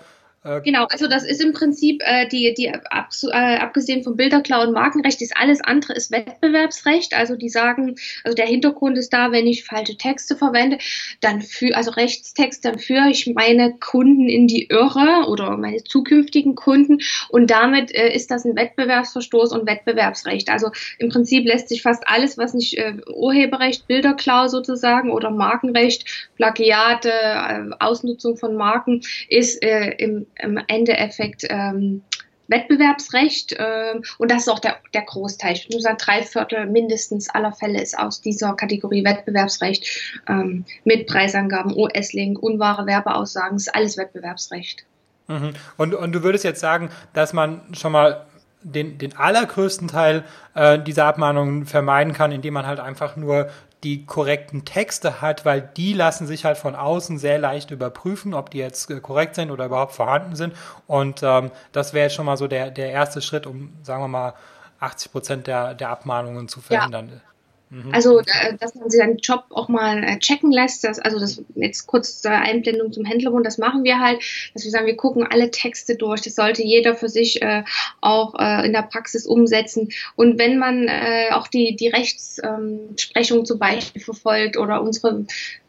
genau, 0.61 0.87
also 0.91 1.07
das 1.07 1.23
ist 1.23 1.41
im 1.41 1.53
Prinzip 1.53 2.03
äh, 2.05 2.27
die, 2.27 2.53
die 2.53 2.75
abs 2.91 3.23
äh, 3.23 3.29
abgesehen 3.29 4.03
vom 4.03 4.17
Bilderklau 4.17 4.63
und 4.63 4.73
Markenrecht, 4.73 5.23
ist 5.23 5.37
alles 5.37 5.61
andere 5.61 5.93
ist 5.93 6.11
Wettbewerbsrecht. 6.11 7.15
Also 7.15 7.37
die 7.37 7.49
sagen, 7.49 7.95
also 8.25 8.35
der 8.35 8.47
Hintergrund 8.47 8.99
ist 8.99 9.13
da, 9.13 9.31
wenn 9.31 9.47
ich 9.47 9.65
falsche 9.65 9.97
Texte 9.97 10.37
verwende, 10.37 10.79
dann 11.21 11.43
für 11.43 11.77
also 11.77 11.93
Rechtstext, 11.93 12.65
dann 12.65 12.81
führe 12.81 13.09
ich 13.09 13.33
meine 13.33 13.77
Kunden 13.79 14.29
in 14.29 14.49
die 14.49 14.67
Irre 14.69 15.29
oder 15.29 15.57
meine 15.57 15.85
zukünftigen 15.85 16.57
Kunden 16.57 16.99
und 17.29 17.49
damit 17.49 17.95
äh, 17.95 18.13
ist 18.13 18.33
das 18.33 18.45
ein 18.45 18.57
Wettbewerbsverstoß 18.57 19.53
und 19.53 19.69
Wettbewerbsrecht. 19.69 20.51
Also 20.51 20.73
im 20.99 21.09
Prinzip 21.09 21.47
lässt 21.47 21.69
sich 21.69 21.83
fast 21.83 22.03
alles, 22.09 22.37
was 22.37 22.53
nicht 22.53 22.79
äh, 22.79 22.95
Urheberrecht, 23.15 23.87
Bilderklau 23.87 24.49
sozusagen 24.49 25.13
oder 25.13 25.31
Markenrecht, 25.31 26.29
Plagiate, 26.35 27.13
äh, 27.13 27.71
Ausnutzung 27.79 28.37
von 28.37 28.57
Marken 28.57 29.03
ist 29.29 29.63
äh, 29.63 29.95
im 29.99 30.27
im 30.39 30.59
Endeffekt 30.69 31.45
ähm, 31.49 32.03
Wettbewerbsrecht 32.49 33.53
äh, 33.53 33.95
und 34.19 34.31
das 34.31 34.43
ist 34.43 34.49
auch 34.49 34.59
der, 34.59 34.77
der 34.95 35.03
Großteil. 35.03 35.55
Ich 35.55 35.69
würde 35.69 35.81
sagen, 35.81 35.99
drei 35.99 36.23
Viertel 36.23 36.67
mindestens 36.67 37.31
aller 37.31 37.53
Fälle 37.53 37.81
ist 37.81 37.99
aus 37.99 38.21
dieser 38.21 38.55
Kategorie 38.55 39.05
Wettbewerbsrecht 39.05 40.21
ähm, 40.29 40.65
mit 40.85 41.07
Preisangaben, 41.07 41.77
US-Link, 41.77 42.43
unwahre 42.43 42.87
Werbeaussagen, 42.87 43.57
ist 43.57 43.75
alles 43.75 43.97
Wettbewerbsrecht. 43.97 44.85
Mhm. 45.29 45.55
Und, 45.77 45.95
und 45.95 46.13
du 46.13 46.23
würdest 46.23 46.45
jetzt 46.45 46.61
sagen, 46.61 46.91
dass 47.15 47.33
man 47.33 47.63
schon 47.73 47.93
mal 47.93 48.27
den, 48.63 48.99
den 48.99 49.17
allergrößten 49.17 49.89
Teil 49.89 50.25
äh, 50.55 50.79
dieser 50.79 51.07
Abmahnungen 51.07 51.67
vermeiden 51.67 52.13
kann, 52.13 52.33
indem 52.33 52.55
man 52.55 52.67
halt 52.67 52.81
einfach 52.81 53.17
nur 53.17 53.49
die 53.83 54.07
korrekten 54.07 54.65
Texte 54.65 55.21
hat, 55.21 55.45
weil 55.45 55.61
die 55.61 55.93
lassen 55.93 56.27
sich 56.27 56.45
halt 56.45 56.57
von 56.57 56.77
außen 56.77 57.19
sehr 57.19 57.39
leicht 57.39 57.73
überprüfen, 57.73 58.33
ob 58.33 58.51
die 58.51 58.59
jetzt 58.59 58.91
äh, 58.91 59.01
korrekt 59.01 59.35
sind 59.35 59.51
oder 59.51 59.67
überhaupt 59.67 59.93
vorhanden 59.93 60.37
sind. 60.37 60.55
Und 60.87 61.23
ähm, 61.23 61.51
das 61.73 61.93
wäre 61.93 62.05
jetzt 62.05 62.15
schon 62.15 62.27
mal 62.27 62.37
so 62.37 62.47
der, 62.47 62.71
der 62.71 62.91
erste 62.91 63.21
Schritt, 63.21 63.47
um, 63.47 63.73
sagen 63.83 64.03
wir 64.03 64.09
mal, 64.09 64.35
80 64.79 65.13
Prozent 65.13 65.47
der, 65.47 65.75
der 65.75 65.91
Abmahnungen 65.91 66.49
zu 66.49 66.61
verhindern. 66.61 67.09
Ja. 67.09 67.32
Mhm. 67.73 67.91
Also, 67.91 68.21
äh, 68.21 68.55
dass 68.61 68.75
man 68.75 68.91
seinen 68.91 69.17
Job 69.17 69.45
auch 69.49 69.69
mal 69.69 70.05
äh, 70.05 70.19
checken 70.19 70.53
lässt, 70.53 70.85
das, 70.85 70.99
also 70.99 71.19
das 71.19 71.43
jetzt 71.55 71.87
kurz 71.87 72.21
zur 72.21 72.33
Einblendung 72.33 72.93
zum 72.93 73.07
Händlerbund, 73.07 73.47
das 73.47 73.57
machen 73.57 73.83
wir 73.83 73.99
halt, 73.99 74.23
dass 74.53 74.65
wir 74.65 74.71
sagen, 74.71 74.87
wir 74.87 74.97
gucken 74.97 75.27
alle 75.27 75.51
Texte 75.51 75.97
durch, 75.97 76.21
das 76.21 76.35
sollte 76.35 76.63
jeder 76.63 76.95
für 76.95 77.09
sich 77.09 77.41
äh, 77.41 77.65
auch 78.03 78.35
äh, 78.39 78.67
in 78.67 78.75
der 78.75 78.83
Praxis 78.83 79.27
umsetzen. 79.27 79.89
Und 80.17 80.39
wenn 80.39 80.59
man 80.59 80.87
äh, 80.87 81.31
auch 81.33 81.49
die, 81.49 81.75
die 81.75 81.89
Rechtsprechung 81.89 83.39
ähm, 83.39 83.45
zum 83.47 83.59
Beispiel 83.59 84.03
verfolgt 84.03 84.59
oder 84.59 84.83
unsere 84.83 85.25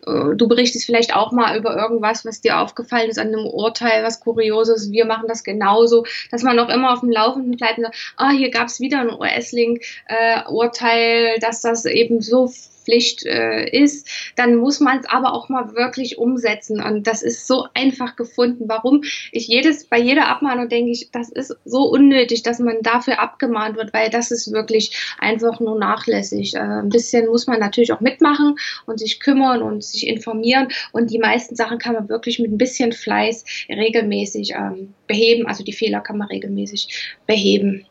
du 0.06 0.48
berichtest 0.48 0.86
vielleicht 0.86 1.16
auch 1.16 1.32
mal 1.32 1.58
über 1.58 1.76
irgendwas, 1.76 2.26
was 2.26 2.42
dir 2.42 2.60
aufgefallen 2.60 3.10
ist 3.10 3.20
an 3.20 3.28
einem 3.28 3.46
Urteil, 3.46 4.04
was 4.04 4.20
Kurioses. 4.20 4.92
Wir 4.92 5.06
machen 5.06 5.28
das 5.28 5.44
genauso, 5.44 6.06
dass 6.32 6.42
man 6.44 6.60
auch 6.60 6.70
immer 6.70 6.94
auf 6.94 7.02
dem 7.02 7.12
Laufenden 7.12 7.58
bleibt 7.58 7.78
und 7.78 7.84
sagt, 7.86 8.14
ah, 8.18 8.32
hier 8.32 8.52
gab 8.52 8.68
es 8.68 8.80
wieder 8.80 9.00
ein 9.00 9.14
US-Link-Urteil, 9.14 11.36
äh, 11.36 11.40
dass 11.40 11.62
das 11.62 11.86
eben 11.86 12.22
so 12.22 12.52
Pflicht 12.84 13.26
äh, 13.26 13.70
ist, 13.70 14.08
dann 14.36 14.56
muss 14.56 14.80
man 14.80 15.00
es 15.00 15.06
aber 15.08 15.34
auch 15.34 15.50
mal 15.50 15.74
wirklich 15.74 16.18
umsetzen. 16.18 16.82
Und 16.82 17.08
das 17.08 17.22
ist 17.22 17.48
so 17.48 17.68
einfach 17.74 18.16
gefunden. 18.16 18.66
Warum 18.68 19.04
ich 19.32 19.48
jedes, 19.48 19.86
bei 19.86 20.00
jeder 20.00 20.28
Abmahnung 20.28 20.70
denke 20.70 20.92
ich, 20.92 21.10
das 21.12 21.30
ist 21.30 21.56
so 21.66 21.84
unnötig, 21.84 22.44
dass 22.44 22.60
man 22.60 22.82
dafür 22.82 23.20
abgemahnt 23.20 23.78
wird, 23.78 23.94
weil 23.94 24.10
das 24.10 24.32
ist 24.32 24.52
wirklich 24.52 25.16
einfach 25.20 25.60
nur 25.60 25.78
nachlässig. 25.78 26.56
Äh, 26.56 26.60
ein 26.60 26.90
bisschen 26.90 27.28
muss 27.28 27.48
man 27.48 27.60
natürlich 27.60 27.94
auch 27.94 28.02
mitmachen 28.02 28.56
und 28.86 29.00
sich 29.00 29.20
kümmern 29.20 29.62
und 29.62 29.84
sich 29.84 30.08
informieren. 30.08 30.68
Und 30.92 31.12
die 31.12 31.20
meisten 31.20 31.56
Sachen 31.56 31.78
kann 31.78 31.94
man 31.94 32.10
wirklich 32.10 32.40
mit 32.40 32.52
ein 32.52 32.58
bisschen 32.58 32.92
Fleiß 32.92 33.46
regelmäßig 33.70 34.54
ähm, 34.56 34.94
beheben. 35.08 35.48
Also 35.48 35.64
die 35.64 35.74
Fehler 35.74 36.02
kann 36.02 36.18
man 36.18 36.28
regelmäßig 36.28 37.18
beheben. 37.28 37.86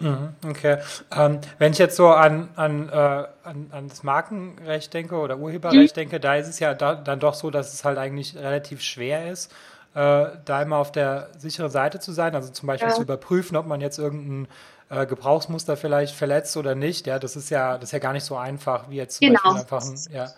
Mhm, 0.00 0.34
okay. 0.48 0.78
Ähm, 1.14 1.40
wenn 1.58 1.72
ich 1.72 1.78
jetzt 1.78 1.96
so 1.96 2.08
an, 2.08 2.48
an, 2.56 2.88
äh, 2.88 2.92
an, 2.92 3.66
an 3.70 3.88
das 3.88 4.02
Markenrecht 4.02 4.94
denke 4.94 5.16
oder 5.16 5.38
Urheberrecht 5.38 5.96
mhm. 5.96 6.00
denke, 6.00 6.20
da 6.20 6.36
ist 6.36 6.48
es 6.48 6.60
ja 6.60 6.74
da, 6.74 6.94
dann 6.94 7.20
doch 7.20 7.34
so, 7.34 7.50
dass 7.50 7.72
es 7.72 7.84
halt 7.84 7.98
eigentlich 7.98 8.36
relativ 8.36 8.82
schwer 8.82 9.30
ist, 9.30 9.52
äh, 9.94 10.26
da 10.44 10.62
immer 10.62 10.76
auf 10.76 10.92
der 10.92 11.30
sicheren 11.36 11.70
Seite 11.70 11.98
zu 11.98 12.12
sein. 12.12 12.34
Also 12.34 12.52
zum 12.52 12.66
Beispiel 12.66 12.90
ja. 12.90 12.94
zu 12.94 13.02
überprüfen, 13.02 13.56
ob 13.56 13.66
man 13.66 13.80
jetzt 13.80 13.98
irgendein 13.98 14.48
äh, 14.90 15.06
Gebrauchsmuster 15.06 15.76
vielleicht 15.76 16.14
verletzt 16.14 16.56
oder 16.56 16.74
nicht. 16.74 17.06
Ja, 17.06 17.18
das 17.18 17.36
ist 17.36 17.50
ja, 17.50 17.74
das 17.74 17.84
ist 17.84 17.92
ja 17.92 17.98
gar 17.98 18.12
nicht 18.12 18.24
so 18.24 18.36
einfach 18.36 18.88
wie 18.90 18.96
jetzt 18.96 19.18
zum 19.18 19.28
genau. 19.28 19.40
Beispiel 19.42 19.60
einfach 19.60 19.82
ein, 19.82 19.98
ja. 20.12 20.28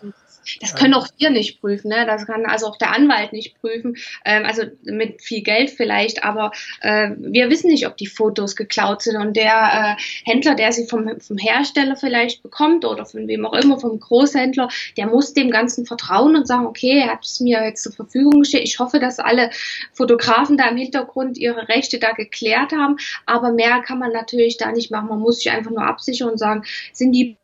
Das 0.59 0.75
können 0.75 0.93
auch 0.93 1.07
wir 1.17 1.29
nicht 1.29 1.61
prüfen, 1.61 1.89
ne? 1.89 2.05
Das 2.05 2.25
kann 2.25 2.45
also 2.45 2.67
auch 2.67 2.77
der 2.77 2.93
Anwalt 2.93 3.33
nicht 3.33 3.59
prüfen. 3.59 3.97
Ähm, 4.25 4.45
also 4.45 4.63
mit 4.83 5.21
viel 5.21 5.41
Geld 5.41 5.69
vielleicht, 5.69 6.23
aber 6.23 6.51
äh, 6.81 7.11
wir 7.17 7.49
wissen 7.49 7.69
nicht, 7.69 7.87
ob 7.87 7.97
die 7.97 8.07
Fotos 8.07 8.55
geklaut 8.55 9.01
sind. 9.01 9.17
Und 9.17 9.35
der 9.35 9.97
äh, 9.97 10.01
Händler, 10.29 10.55
der 10.55 10.71
sie 10.71 10.87
vom, 10.87 11.19
vom 11.19 11.37
Hersteller 11.37 11.95
vielleicht 11.95 12.43
bekommt 12.43 12.85
oder 12.85 13.05
von 13.05 13.27
wem 13.27 13.45
auch 13.45 13.53
immer, 13.53 13.79
vom 13.79 13.99
Großhändler, 13.99 14.69
der 14.97 15.07
muss 15.07 15.33
dem 15.33 15.51
Ganzen 15.51 15.85
vertrauen 15.85 16.35
und 16.35 16.47
sagen, 16.47 16.65
okay, 16.65 16.99
er 16.99 17.11
hat 17.11 17.25
es 17.25 17.39
mir 17.39 17.63
jetzt 17.63 17.83
zur 17.83 17.93
Verfügung 17.93 18.41
gestellt. 18.41 18.63
Ich 18.65 18.79
hoffe, 18.79 18.99
dass 18.99 19.19
alle 19.19 19.49
Fotografen 19.93 20.57
da 20.57 20.69
im 20.69 20.77
Hintergrund 20.77 21.37
ihre 21.37 21.67
Rechte 21.67 21.99
da 21.99 22.11
geklärt 22.11 22.71
haben. 22.71 22.97
Aber 23.25 23.51
mehr 23.51 23.81
kann 23.81 23.99
man 23.99 24.11
natürlich 24.11 24.57
da 24.57 24.71
nicht 24.71 24.91
machen. 24.91 25.09
Man 25.09 25.19
muss 25.19 25.37
sich 25.37 25.51
einfach 25.51 25.71
nur 25.71 25.83
absichern 25.83 26.29
und 26.29 26.37
sagen, 26.37 26.63
sind 26.93 27.11
die 27.11 27.37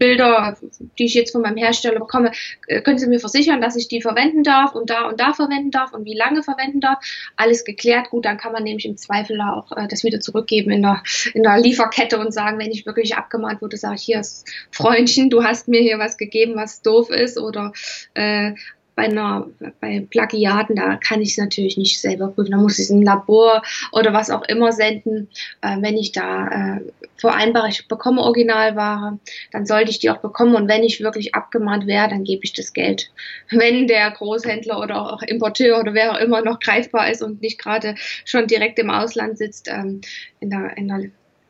Bilder, 0.00 0.56
die 0.98 1.04
ich 1.04 1.14
jetzt 1.14 1.30
von 1.32 1.42
meinem 1.42 1.58
Hersteller 1.58 2.00
bekomme, 2.00 2.32
äh, 2.66 2.80
können 2.80 2.98
Sie 2.98 3.06
mir 3.06 3.20
versichern, 3.20 3.60
dass 3.60 3.76
ich 3.76 3.86
die 3.86 4.00
verwenden 4.00 4.42
darf 4.42 4.74
und 4.74 4.90
da 4.90 5.08
und 5.08 5.20
da 5.20 5.34
verwenden 5.34 5.70
darf 5.70 5.92
und 5.92 6.06
wie 6.06 6.16
lange 6.16 6.42
verwenden 6.42 6.80
darf. 6.80 6.98
Alles 7.36 7.64
geklärt. 7.64 8.10
Gut, 8.10 8.24
dann 8.24 8.38
kann 8.38 8.52
man 8.52 8.64
nämlich 8.64 8.86
im 8.86 8.96
Zweifel 8.96 9.40
auch 9.42 9.70
äh, 9.76 9.86
das 9.88 10.02
wieder 10.02 10.18
zurückgeben 10.18 10.70
in 10.70 10.82
der, 10.82 11.02
in 11.34 11.42
der 11.42 11.60
Lieferkette 11.60 12.18
und 12.18 12.32
sagen, 12.32 12.58
wenn 12.58 12.70
ich 12.70 12.86
wirklich 12.86 13.14
abgemahnt 13.14 13.60
wurde, 13.60 13.76
sage 13.76 13.96
ich, 13.96 14.02
hier 14.02 14.20
ist 14.20 14.50
Freundchen, 14.70 15.28
du 15.28 15.44
hast 15.44 15.68
mir 15.68 15.82
hier 15.82 15.98
was 15.98 16.16
gegeben, 16.16 16.56
was 16.56 16.80
doof 16.80 17.10
ist 17.10 17.38
oder 17.38 17.72
äh, 18.14 18.52
bei, 19.00 19.06
einer, 19.06 19.48
bei 19.80 20.06
Plagiaten, 20.10 20.76
da 20.76 20.96
kann 20.96 21.22
ich 21.22 21.30
es 21.30 21.38
natürlich 21.38 21.78
nicht 21.78 21.98
selber 21.98 22.28
prüfen. 22.28 22.50
Da 22.50 22.58
muss 22.58 22.78
ich 22.78 22.84
es 22.84 22.90
in 22.90 23.02
Labor 23.02 23.62
oder 23.92 24.12
was 24.12 24.28
auch 24.28 24.42
immer 24.42 24.72
senden. 24.72 25.28
Äh, 25.62 25.78
wenn 25.80 25.96
ich 25.96 26.12
da 26.12 26.48
äh, 26.48 26.80
vereinbare, 27.16 27.70
ich 27.70 27.88
bekomme 27.88 28.20
Originalware, 28.20 29.18
dann 29.52 29.64
sollte 29.64 29.90
ich 29.90 30.00
die 30.00 30.10
auch 30.10 30.18
bekommen. 30.18 30.54
Und 30.54 30.68
wenn 30.68 30.82
ich 30.82 31.00
wirklich 31.00 31.34
abgemahnt 31.34 31.86
wäre, 31.86 32.08
dann 32.08 32.24
gebe 32.24 32.44
ich 32.44 32.52
das 32.52 32.74
Geld. 32.74 33.10
Wenn 33.50 33.86
der 33.86 34.10
Großhändler 34.10 34.78
oder 34.78 35.12
auch 35.12 35.22
Importeur 35.22 35.80
oder 35.80 35.94
wer 35.94 36.12
auch 36.12 36.18
immer 36.18 36.42
noch 36.42 36.60
greifbar 36.60 37.10
ist 37.10 37.22
und 37.22 37.40
nicht 37.40 37.58
gerade 37.58 37.94
schon 38.26 38.46
direkt 38.46 38.78
im 38.78 38.90
Ausland 38.90 39.38
sitzt, 39.38 39.68
ähm, 39.68 40.02
in, 40.40 40.50
der, 40.50 40.76
in, 40.76 40.88
der, 40.88 41.00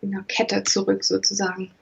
in 0.03 0.13
der 0.13 0.23
Kette 0.29 0.63
zurück 0.63 1.03
sozusagen. 1.03 1.73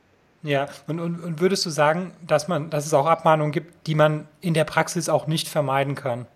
Ja, 0.42 0.68
und, 0.86 1.00
und, 1.00 1.20
und 1.20 1.40
würdest 1.40 1.66
du 1.66 1.70
sagen, 1.70 2.12
dass 2.26 2.46
man, 2.46 2.70
dass 2.70 2.86
es 2.86 2.94
auch 2.94 3.06
Abmahnungen 3.06 3.52
gibt, 3.52 3.86
die 3.86 3.94
man 3.94 4.28
in 4.40 4.54
der 4.54 4.64
Praxis 4.64 5.08
auch 5.08 5.26
nicht 5.26 5.48
vermeiden 5.48 5.94
kann? 5.94 6.26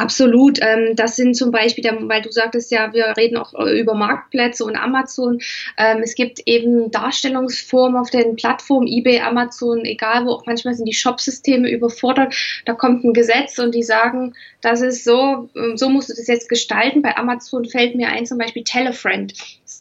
Absolut. 0.00 0.58
Ähm, 0.62 0.96
das 0.96 1.16
sind 1.16 1.36
zum 1.36 1.50
Beispiel, 1.50 1.84
weil 1.84 2.22
du 2.22 2.32
sagtest 2.32 2.70
ja, 2.70 2.94
wir 2.94 3.18
reden 3.18 3.36
auch 3.36 3.52
äh, 3.52 3.78
über 3.78 3.92
Marktplätze 3.92 4.64
und 4.64 4.74
Amazon. 4.74 5.40
Ähm, 5.76 5.98
es 6.02 6.14
gibt 6.14 6.40
eben 6.46 6.90
Darstellungsformen 6.90 8.00
auf 8.00 8.08
den 8.08 8.34
Plattformen, 8.34 8.86
eBay, 8.86 9.20
Amazon, 9.20 9.84
egal 9.84 10.24
wo, 10.24 10.30
auch 10.30 10.46
manchmal 10.46 10.72
sind 10.72 10.86
die 10.86 10.94
Shopsysteme 10.94 11.70
überfordert. 11.70 12.34
Da 12.64 12.72
kommt 12.72 13.04
ein 13.04 13.12
Gesetz 13.12 13.58
und 13.58 13.74
die 13.74 13.82
sagen, 13.82 14.32
das 14.62 14.80
ist 14.80 15.04
so, 15.04 15.50
ähm, 15.54 15.76
so 15.76 15.90
musst 15.90 16.08
du 16.08 16.14
das 16.14 16.28
jetzt 16.28 16.48
gestalten. 16.48 17.02
Bei 17.02 17.18
Amazon 17.18 17.66
fällt 17.66 17.94
mir 17.94 18.08
ein 18.08 18.24
zum 18.24 18.38
Beispiel 18.38 18.64
Telefriend 18.64 19.34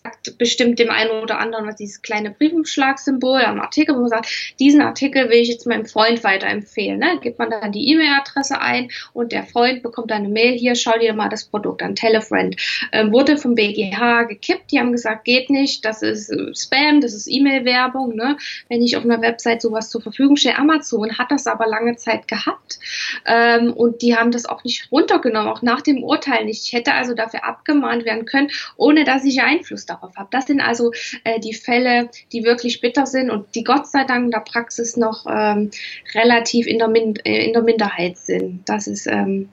sagt 0.04 0.38
bestimmt 0.38 0.80
dem 0.80 0.90
einen 0.90 1.12
oder 1.12 1.40
anderen, 1.40 1.68
was 1.68 1.76
dieses 1.76 2.02
kleine 2.02 2.32
Briefumschlagsymbol 2.32 3.42
am 3.42 3.60
Artikel, 3.60 3.96
wo 3.96 4.02
man 4.02 4.10
sagt, 4.10 4.56
diesen 4.60 4.82
Artikel 4.82 5.30
will 5.30 5.40
ich 5.40 5.50
jetzt 5.50 5.66
meinem 5.66 5.86
Freund 5.86 6.24
weiterempfehlen. 6.24 7.00
Ne? 7.00 7.20
Gibt 7.22 7.40
man 7.40 7.50
dann 7.50 7.72
die 7.72 7.90
E-Mail-Adresse 7.90 8.62
ein 8.62 8.92
und 9.14 9.32
der 9.32 9.44
Freund 9.44 9.84
bekommt 9.84 10.09
dann 10.10 10.24
eine 10.24 10.30
Mail 10.30 10.58
hier, 10.58 10.76
schau 10.76 10.98
dir 10.98 11.14
mal 11.14 11.30
das 11.30 11.46
Produkt 11.46 11.82
an, 11.82 11.96
Telefriend. 11.96 12.58
Ähm, 12.92 13.12
wurde 13.12 13.38
vom 13.38 13.56
BGH 13.56 14.24
gekippt, 14.24 14.72
die 14.72 14.80
haben 14.80 14.92
gesagt, 14.92 15.26
geht 15.26 15.50
nicht, 15.50 15.86
das 15.86 16.02
ist 16.02 16.30
äh, 16.30 16.54
Spam, 16.56 17.02
das 17.02 17.14
ist 17.14 17.28
E-Mail-Werbung, 17.28 18.16
ne? 18.16 18.38
wenn 18.68 18.82
ich 18.82 18.98
auf 18.98 19.04
einer 19.04 19.22
Website 19.22 19.62
sowas 19.62 19.90
zur 19.90 20.02
Verfügung 20.02 20.36
stelle. 20.36 20.58
Amazon 20.58 21.18
hat 21.18 21.32
das 21.32 21.48
aber 21.48 21.68
lange 21.68 21.96
Zeit 21.96 22.28
gehabt 22.28 22.80
ähm, 23.26 23.74
und 23.74 24.02
die 24.02 24.16
haben 24.16 24.32
das 24.32 24.46
auch 24.46 24.64
nicht 24.64 24.92
runtergenommen, 24.92 25.50
auch 25.50 25.62
nach 25.62 25.82
dem 25.82 26.04
Urteil 26.04 26.46
nicht. 26.46 26.64
Ich 26.66 26.74
hätte 26.74 26.94
also 26.94 27.14
dafür 27.14 27.46
abgemahnt 27.46 28.06
werden 28.06 28.26
können, 28.26 28.50
ohne 28.78 29.04
dass 29.04 29.26
ich 29.26 29.42
Einfluss 29.42 29.86
darauf 29.86 30.16
habe. 30.16 30.30
Das 30.32 30.48
sind 30.48 30.62
also 30.62 30.92
äh, 31.24 31.40
die 31.40 31.54
Fälle, 31.54 32.10
die 32.32 32.44
wirklich 32.44 32.82
bitter 32.82 33.06
sind 33.06 33.30
und 33.30 33.56
die 33.56 33.64
Gott 33.64 33.88
sei 33.88 34.04
Dank 34.04 34.26
in 34.26 34.32
der 34.32 34.40
Praxis 34.40 34.98
noch 34.98 35.26
ähm, 35.30 35.72
relativ 36.14 36.68
in 36.68 36.80
der, 36.80 36.88
Min 36.88 37.16
äh, 37.24 37.46
in 37.46 37.54
der 37.54 37.64
Minderheit 37.64 38.18
sind. 38.18 38.68
Das 38.68 38.88
ist 38.88 39.08
ähm, 39.08 39.50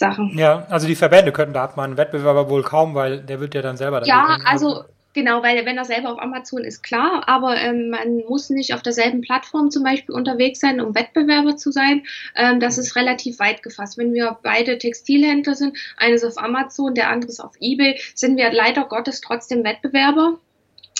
Sachen. 0.00 0.36
Ja, 0.36 0.66
also 0.68 0.88
die 0.88 0.96
Verbände 0.96 1.30
könnten 1.30 1.54
da 1.54 1.62
abmahnen, 1.62 1.96
Wettbewerber 1.96 2.50
wohl 2.50 2.62
kaum, 2.62 2.94
weil 2.94 3.20
der 3.20 3.38
wird 3.38 3.54
ja 3.54 3.62
dann 3.62 3.76
selber 3.76 4.04
Ja, 4.04 4.38
also 4.44 4.84
Genau, 5.12 5.42
weil 5.42 5.66
wenn 5.66 5.76
er 5.76 5.84
selber 5.84 6.12
auf 6.12 6.22
Amazon 6.22 6.62
ist, 6.62 6.84
klar, 6.84 7.24
aber 7.26 7.56
ähm, 7.56 7.90
man 7.90 8.18
muss 8.28 8.48
nicht 8.48 8.74
auf 8.74 8.82
derselben 8.82 9.22
Plattform 9.22 9.72
zum 9.72 9.82
Beispiel 9.82 10.14
unterwegs 10.14 10.60
sein, 10.60 10.80
um 10.80 10.94
Wettbewerber 10.94 11.56
zu 11.56 11.72
sein. 11.72 12.04
Ähm, 12.36 12.60
das 12.60 12.78
ist 12.78 12.94
relativ 12.94 13.40
weit 13.40 13.64
gefasst. 13.64 13.98
Wenn 13.98 14.14
wir 14.14 14.38
beide 14.44 14.78
Textilhändler 14.78 15.56
sind, 15.56 15.76
eines 15.96 16.22
auf 16.22 16.38
Amazon, 16.38 16.94
der 16.94 17.10
andere 17.10 17.28
ist 17.28 17.40
auf 17.40 17.54
eBay, 17.58 18.00
sind 18.14 18.36
wir 18.36 18.52
leider 18.52 18.84
Gottes 18.84 19.20
trotzdem 19.20 19.64
Wettbewerber, 19.64 20.38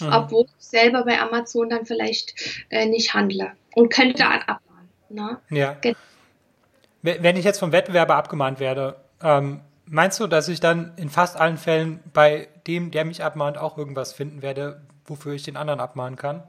mhm. 0.01 0.13
obwohl 0.13 0.47
ich 0.59 0.67
selber 0.67 1.05
bei 1.05 1.21
Amazon 1.21 1.71
dann 1.71 1.87
vielleicht 1.87 2.35
äh, 2.71 2.87
nicht 2.87 3.15
handle 3.15 3.53
und 3.77 3.93
könnte 3.93 4.27
abmahnen. 4.27 4.89
Ne? 5.09 5.39
Ja. 5.51 5.77
Wenn 7.03 7.37
ich 7.37 7.45
jetzt 7.45 7.59
vom 7.59 7.73
Wettbewerber 7.73 8.17
abgemahnt 8.17 8.61
werde, 8.61 8.97
ähm, 9.23 9.61
Meinst 9.93 10.21
du, 10.21 10.29
dass 10.29 10.49
ich 10.49 10.61
dann 10.61 10.93
in 10.97 11.11
fast 11.11 11.37
allen 11.37 11.59
Fällen 11.59 11.99
bei 12.13 12.47
dem, 12.69 12.93
der 12.93 13.05
mich 13.05 13.25
abmahnt, 13.25 13.59
auch 13.59 13.77
irgendwas 13.77 14.13
finden 14.13 14.41
werde, 14.41 14.81
wofür 15.05 15.33
ich 15.33 15.43
den 15.43 15.57
anderen 15.57 15.81
abmahnen 15.81 16.15
kann? 16.15 16.45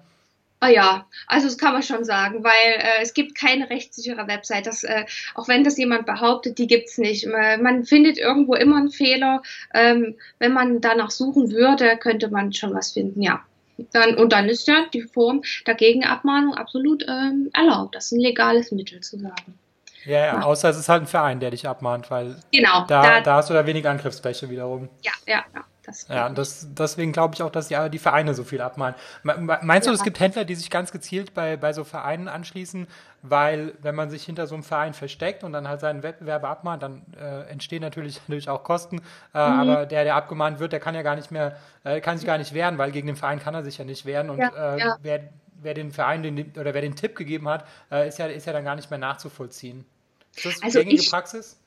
Ah 0.60 0.70
ja, 0.70 1.08
also 1.26 1.48
das 1.48 1.58
kann 1.58 1.74
man 1.74 1.82
schon 1.82 2.06
sagen, 2.06 2.44
weil 2.44 2.52
äh, 2.78 3.02
es 3.02 3.16
gibt 3.16 3.34
keine 3.34 3.68
rechtssichere 3.72 4.28
Website. 4.28 4.68
Das, 4.68 4.84
äh, 4.84 5.06
auch 5.34 5.48
wenn 5.48 5.64
das 5.64 5.80
jemand 5.80 6.06
behauptet, 6.06 6.60
die 6.60 6.68
gibt's 6.68 7.00
nicht. 7.00 7.26
Man 7.26 7.84
findet 7.84 8.20
irgendwo 8.20 8.54
immer 8.54 8.78
einen 8.78 8.92
Fehler. 8.92 9.42
Ähm, 9.74 10.18
wenn 10.38 10.54
man 10.54 10.80
danach 10.80 11.10
suchen 11.10 11.50
würde, 11.50 11.98
könnte 11.98 12.30
man 12.30 12.54
schon 12.54 12.76
was 12.76 12.92
finden, 12.92 13.24
ja. 13.24 13.44
Dann, 13.92 14.18
und 14.18 14.34
dann 14.34 14.50
ist 14.50 14.68
ja 14.68 14.86
die 14.94 15.02
Form 15.02 15.42
der 15.66 15.74
Gegenabmahnung 15.74 16.54
absolut 16.54 17.04
ähm, 17.10 17.50
erlaubt. 17.54 17.96
Das 17.96 18.06
ist 18.06 18.12
ein 18.12 18.20
legales 18.20 18.72
Mittel 18.72 19.02
zu 19.02 19.18
sagen. 19.18 19.58
Ja, 20.06 20.20
ja, 20.20 20.42
außer 20.42 20.70
es 20.70 20.78
ist 20.78 20.90
halt 20.90 21.04
ein 21.04 21.08
Verein, 21.08 21.40
der 21.40 21.52
dich 21.52 21.68
abmahnt, 21.68 22.10
weil 22.10 22.36
genau, 22.52 22.86
da, 22.88 23.02
da, 23.04 23.22
da 23.22 23.36
hast 23.36 23.50
du 23.50 23.54
da 23.54 23.66
wenig 23.66 23.88
Angriffsfläche 23.88 24.50
wiederum. 24.50 24.90
Ja, 25.02 25.12
ja, 25.28 25.44
ja. 25.54 25.64
Das 25.84 26.08
ja, 26.08 26.30
das, 26.30 26.68
deswegen 26.74 27.12
glaube 27.12 27.34
ich 27.34 27.42
auch, 27.42 27.50
dass 27.50 27.68
die, 27.68 27.78
die 27.90 27.98
Vereine 27.98 28.36
so 28.36 28.44
viel 28.44 28.62
abmahnen. 28.62 28.96
Meinst 29.24 29.88
ja. 29.88 29.92
du, 29.92 29.98
es 29.98 30.04
gibt 30.04 30.20
Händler, 30.20 30.46
die 30.46 30.54
sich 30.54 30.70
ganz 30.70 30.92
gezielt 30.92 31.34
bei, 31.34 31.58
bei 31.58 31.74
so 31.74 31.84
Vereinen 31.84 32.28
anschließen, 32.28 32.88
weil 33.24 33.74
wenn 33.82 33.96
man 33.96 34.12
sich 34.12 34.24
hinter 34.24 34.46
so 34.46 34.54
einem 34.54 34.64
Verein 34.64 34.94
versteckt 34.94 35.44
und 35.44 35.54
dann 35.54 35.68
halt 35.68 35.80
seinen 35.80 36.04
Wettbewerber 36.04 36.50
abmahnt, 36.50 36.84
dann 36.84 37.02
äh, 37.20 37.50
entstehen 37.50 37.82
natürlich, 37.82 38.22
natürlich 38.28 38.50
auch 38.50 38.64
Kosten. 38.64 38.98
Äh, 38.98 39.00
mhm. 39.00 39.60
Aber 39.60 39.86
der, 39.88 40.04
der 40.04 40.16
abgemahnt 40.16 40.60
wird, 40.60 40.72
der 40.72 40.80
kann 40.80 40.94
ja 40.94 41.02
gar 41.02 41.16
nicht 41.16 41.32
mehr, 41.32 41.58
äh, 41.84 42.00
kann 42.00 42.18
sich 42.18 42.28
gar 42.28 42.38
nicht 42.38 42.54
wehren, 42.54 42.78
weil 42.78 42.92
gegen 42.92 43.08
den 43.08 43.16
Verein 43.16 43.40
kann 43.40 43.56
er 43.56 43.64
sich 43.64 43.80
ja 43.80 43.86
nicht 43.86 44.06
wehren. 44.06 44.30
Und 44.30 44.38
ja, 44.38 44.76
äh, 44.76 44.80
ja. 44.80 44.98
wer, 45.02 45.22
wer 45.62 45.74
den 45.74 45.92
Verein 45.92 46.24
den, 46.24 46.52
oder 46.58 46.74
wer 46.74 46.82
den 46.82 46.96
Tipp 46.96 47.16
gegeben 47.16 47.48
hat, 47.48 47.68
äh, 47.92 48.08
ist, 48.08 48.20
ja, 48.20 48.28
ist 48.28 48.46
ja 48.46 48.54
dann 48.54 48.64
gar 48.64 48.76
nicht 48.76 48.90
mehr 48.90 49.00
nachzuvollziehen. 49.00 49.86
Ist 50.36 50.46
das 50.46 50.64
also 50.64 50.80
gängige 50.80 51.02
ich, 51.02 51.10
Praxis? 51.10 51.61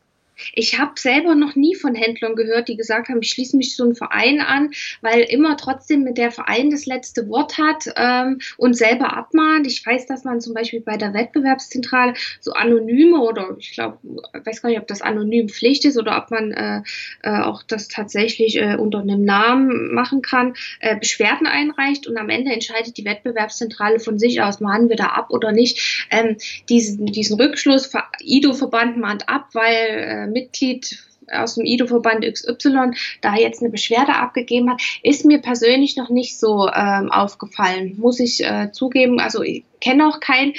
Ich 0.55 0.79
habe 0.79 0.93
selber 0.97 1.35
noch 1.35 1.55
nie 1.55 1.75
von 1.75 1.95
Händlern 1.95 2.35
gehört, 2.35 2.69
die 2.69 2.77
gesagt 2.77 3.09
haben, 3.09 3.21
ich 3.23 3.31
schließe 3.31 3.57
mich 3.57 3.77
so 3.77 3.85
einem 3.85 3.95
Verein 3.95 4.41
an, 4.41 4.71
weil 5.01 5.21
immer 5.21 5.57
trotzdem 5.57 6.03
mit 6.03 6.19
der 6.19 6.31
Verein 6.31 6.71
das 6.71 6.87
letzte 6.87 7.29
Wort 7.29 7.59
hat 7.59 7.85
ähm, 7.97 8.41
und 8.57 8.75
selber 8.75 9.17
abmahnt. 9.17 9.67
Ich 9.67 9.85
weiß, 9.85 10.07
dass 10.07 10.25
man 10.25 10.41
zum 10.41 10.55
Beispiel 10.55 10.81
bei 10.81 10.97
der 10.97 11.15
Wettbewerbszentrale 11.15 12.15
so 12.41 12.53
anonyme 12.53 13.21
oder 13.21 13.57
ich 13.59 13.73
glaube, 13.73 13.99
weiß 14.33 14.63
gar 14.63 14.69
nicht, 14.71 14.81
ob 14.81 14.87
das 14.87 15.03
anonym 15.03 15.49
Pflicht 15.49 15.85
ist 15.85 15.99
oder 15.99 16.17
ob 16.19 16.31
man 16.31 16.53
äh, 16.53 16.83
äh, 17.23 17.41
auch 17.41 17.63
das 17.63 17.89
tatsächlich 17.89 18.57
äh, 18.57 18.77
unter 18.77 19.01
einem 19.01 19.25
Namen 19.25 19.95
machen 19.95 20.23
kann, 20.23 20.55
äh, 20.81 20.97
Beschwerden 20.97 21.47
einreicht 21.47 22.07
und 22.07 22.17
am 22.17 22.29
Ende 22.29 22.53
entscheidet 22.53 22.97
die 22.97 23.05
Wettbewerbszentrale 23.05 24.01
von 24.01 24.19
sich 24.19 24.43
aus, 24.43 24.61
mahnen 24.61 24.89
wir 24.89 24.97
da 24.97 25.07
ab 25.07 25.31
oder 25.31 25.53
nicht. 25.53 26.07
Ähm, 26.11 26.37
diesen, 26.69 27.07
diesen 27.07 27.41
Rückschluss, 27.41 27.91
IDO-Verband 28.21 28.97
mahnt 28.97 29.29
ab, 29.29 29.49
weil 29.53 30.24
äh, 30.25 30.27
Mitglied 30.27 30.99
aus 31.33 31.55
dem 31.55 31.65
IDO-Verband 31.65 32.25
XY 32.25 32.93
da 33.21 33.35
jetzt 33.37 33.63
eine 33.63 33.71
Beschwerde 33.71 34.15
abgegeben 34.15 34.71
hat, 34.71 34.83
ist 35.03 35.25
mir 35.25 35.39
persönlich 35.39 35.97
noch 35.97 36.11
nicht 36.11 36.39
so 36.39 36.69
ähm, 36.69 37.11
aufgefallen, 37.11 37.95
muss 37.99 38.21
ich 38.21 38.45
äh, 38.45 38.71
zugeben. 38.73 39.21
Also 39.21 39.43
ich 39.43 39.65
kenne 39.81 40.09
auch 40.09 40.21
keinen. 40.21 40.55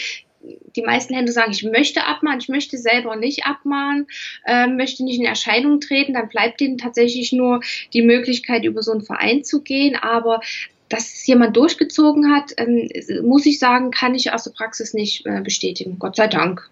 Die 0.76 0.84
meisten 0.84 1.16
Händler 1.16 1.34
sagen, 1.34 1.52
ich 1.52 1.64
möchte 1.64 2.06
abmahnen, 2.06 2.40
ich 2.40 2.50
möchte 2.50 2.78
selber 2.78 3.16
nicht 3.16 3.46
abmahnen, 3.46 4.06
äh, 4.46 4.68
möchte 4.68 5.04
nicht 5.04 5.20
in 5.20 5.26
Erscheinung 5.26 5.80
treten, 5.80 6.14
dann 6.14 6.30
bleibt 6.30 6.62
ihnen 6.62 6.78
tatsächlich 6.78 7.32
nur 7.32 7.62
die 7.94 8.04
Möglichkeit, 8.04 8.64
über 8.64 8.84
so 8.84 8.92
einen 8.92 9.02
Verein 9.02 9.44
zu 9.44 9.64
gehen. 9.64 9.96
Aber 9.96 10.42
dass 10.88 11.16
es 11.16 11.26
jemand 11.26 11.58
durchgezogen 11.58 12.32
hat, 12.32 12.54
ähm, 12.58 12.90
muss 13.24 13.48
ich 13.48 13.58
sagen, 13.58 13.90
kann 13.90 14.14
ich 14.14 14.34
aus 14.34 14.44
der 14.44 14.52
Praxis 14.52 14.94
nicht 14.94 15.26
äh, 15.26 15.42
bestätigen. 15.42 15.98
Gott 15.98 16.16
sei 16.16 16.28
Dank. 16.28 16.70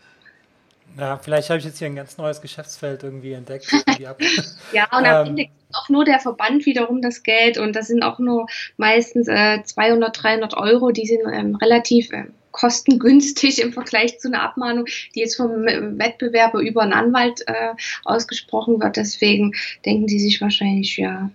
Ja, 0.98 1.18
vielleicht 1.18 1.50
habe 1.50 1.60
ich 1.60 1.66
jetzt 1.66 1.80
hier 1.80 1.88
ein 1.88 1.96
ganz 1.96 2.18
neues 2.18 2.42
Geschäftsfeld 2.42 3.04
irgendwie 3.04 3.34
entdeckt. 3.34 3.68
ja, 4.00 4.86
und 4.92 5.06
am 5.06 5.28
ähm, 5.28 5.38
Ende 5.38 5.50
auch 5.74 5.90
nur 5.90 6.06
der 6.06 6.20
Verband 6.20 6.66
wiederum 6.66 7.02
das 7.02 7.24
Geld 7.24 7.58
und 7.58 7.76
das 7.76 7.88
sind 7.88 8.04
auch 8.04 8.20
nur 8.20 8.46
meistens 8.78 9.28
äh, 9.28 9.64
200, 9.64 10.24
300 10.24 10.54
Euro, 10.56 10.92
die 10.92 11.08
sind 11.08 11.22
ähm, 11.32 11.56
relativ 11.56 12.12
äh, 12.12 12.26
kostengünstig 12.52 13.62
im 13.62 13.74
Vergleich 13.74 14.20
zu 14.20 14.28
einer 14.28 14.44
Abmahnung, 14.44 14.86
die 15.16 15.22
jetzt 15.22 15.36
vom 15.36 15.68
äh, 15.68 15.98
Wettbewerber 15.98 16.60
über 16.60 16.84
einen 16.84 16.94
Anwalt 16.94 17.42
äh, 17.48 17.74
ausgesprochen 18.06 18.80
wird. 18.80 18.96
Deswegen 18.96 19.54
denken 19.86 20.08
die 20.08 20.20
sich 20.20 20.40
wahrscheinlich, 20.40 20.98
ja, 20.98 21.30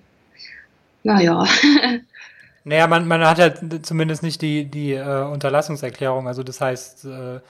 naja. 1.03 1.45
Naja, 2.65 2.87
man, 2.87 3.09
man 3.09 3.25
hat 3.25 3.39
ja 3.39 3.51
zumindest 3.81 4.23
nicht 4.23 4.43
die, 4.43 4.67
die 4.67 4.93
äh, 4.93 5.23
Unterlassungserklärung. 5.23 6.29
Also 6.29 6.43
das 6.43 6.61
heißt, 6.61 7.07
äh, 7.07 7.41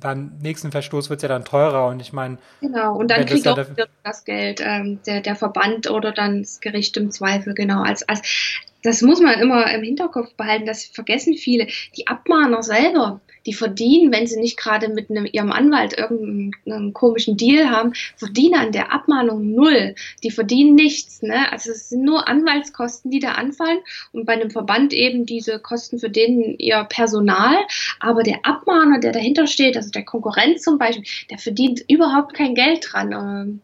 beim 0.00 0.32
nächsten 0.40 0.70
Verstoß 0.70 1.10
wird 1.10 1.18
es 1.18 1.22
ja 1.22 1.28
dann 1.28 1.44
teurer 1.44 1.88
und 1.88 2.00
ich 2.00 2.12
meine. 2.12 2.38
Genau, 2.60 2.96
und 2.96 3.10
dann 3.10 3.26
kriegt 3.26 3.48
auch 3.48 3.58
das, 4.04 4.24
Geld 4.24 4.60
ähm, 4.64 5.00
der, 5.06 5.20
der 5.20 5.36
Verband 5.36 5.90
oder 5.90 6.12
dann 6.12 6.42
das 6.42 6.60
Gericht 6.60 6.96
im 6.96 7.10
Zweifel, 7.10 7.54
genau. 7.54 7.82
Als, 7.82 8.08
als, 8.08 8.60
das 8.86 9.02
muss 9.02 9.20
man 9.20 9.40
immer 9.40 9.72
im 9.72 9.82
Hinterkopf 9.82 10.34
behalten, 10.34 10.66
das 10.66 10.84
vergessen 10.84 11.34
viele. 11.34 11.66
Die 11.96 12.06
Abmahner 12.06 12.62
selber, 12.62 13.20
die 13.46 13.52
verdienen, 13.52 14.12
wenn 14.12 14.26
sie 14.26 14.38
nicht 14.38 14.56
gerade 14.56 14.88
mit 14.88 15.10
einem, 15.10 15.26
ihrem 15.30 15.52
Anwalt 15.52 15.96
irgendeinen 15.96 16.92
komischen 16.92 17.36
Deal 17.36 17.70
haben, 17.70 17.92
verdienen 18.16 18.54
an 18.54 18.72
der 18.72 18.92
Abmahnung 18.92 19.54
null. 19.54 19.94
Die 20.22 20.30
verdienen 20.30 20.74
nichts. 20.74 21.22
Ne? 21.22 21.50
Also 21.52 21.70
es 21.70 21.88
sind 21.88 22.02
nur 22.02 22.28
Anwaltskosten, 22.28 23.10
die 23.10 23.20
da 23.20 23.32
anfallen 23.32 23.78
und 24.12 24.26
bei 24.26 24.34
einem 24.34 24.50
Verband 24.50 24.92
eben 24.92 25.26
diese 25.26 25.58
Kosten 25.58 25.98
für 25.98 26.10
den 26.10 26.56
ihr 26.58 26.84
Personal. 26.84 27.56
Aber 28.00 28.22
der 28.22 28.40
Abmahner, 28.44 29.00
der 29.00 29.12
dahinter 29.12 29.46
steht, 29.46 29.76
also 29.76 29.90
der 29.90 30.04
Konkurrent 30.04 30.60
zum 30.60 30.78
Beispiel, 30.78 31.04
der 31.30 31.38
verdient 31.38 31.84
überhaupt 31.88 32.34
kein 32.34 32.54
Geld 32.54 32.88
dran. 32.90 33.60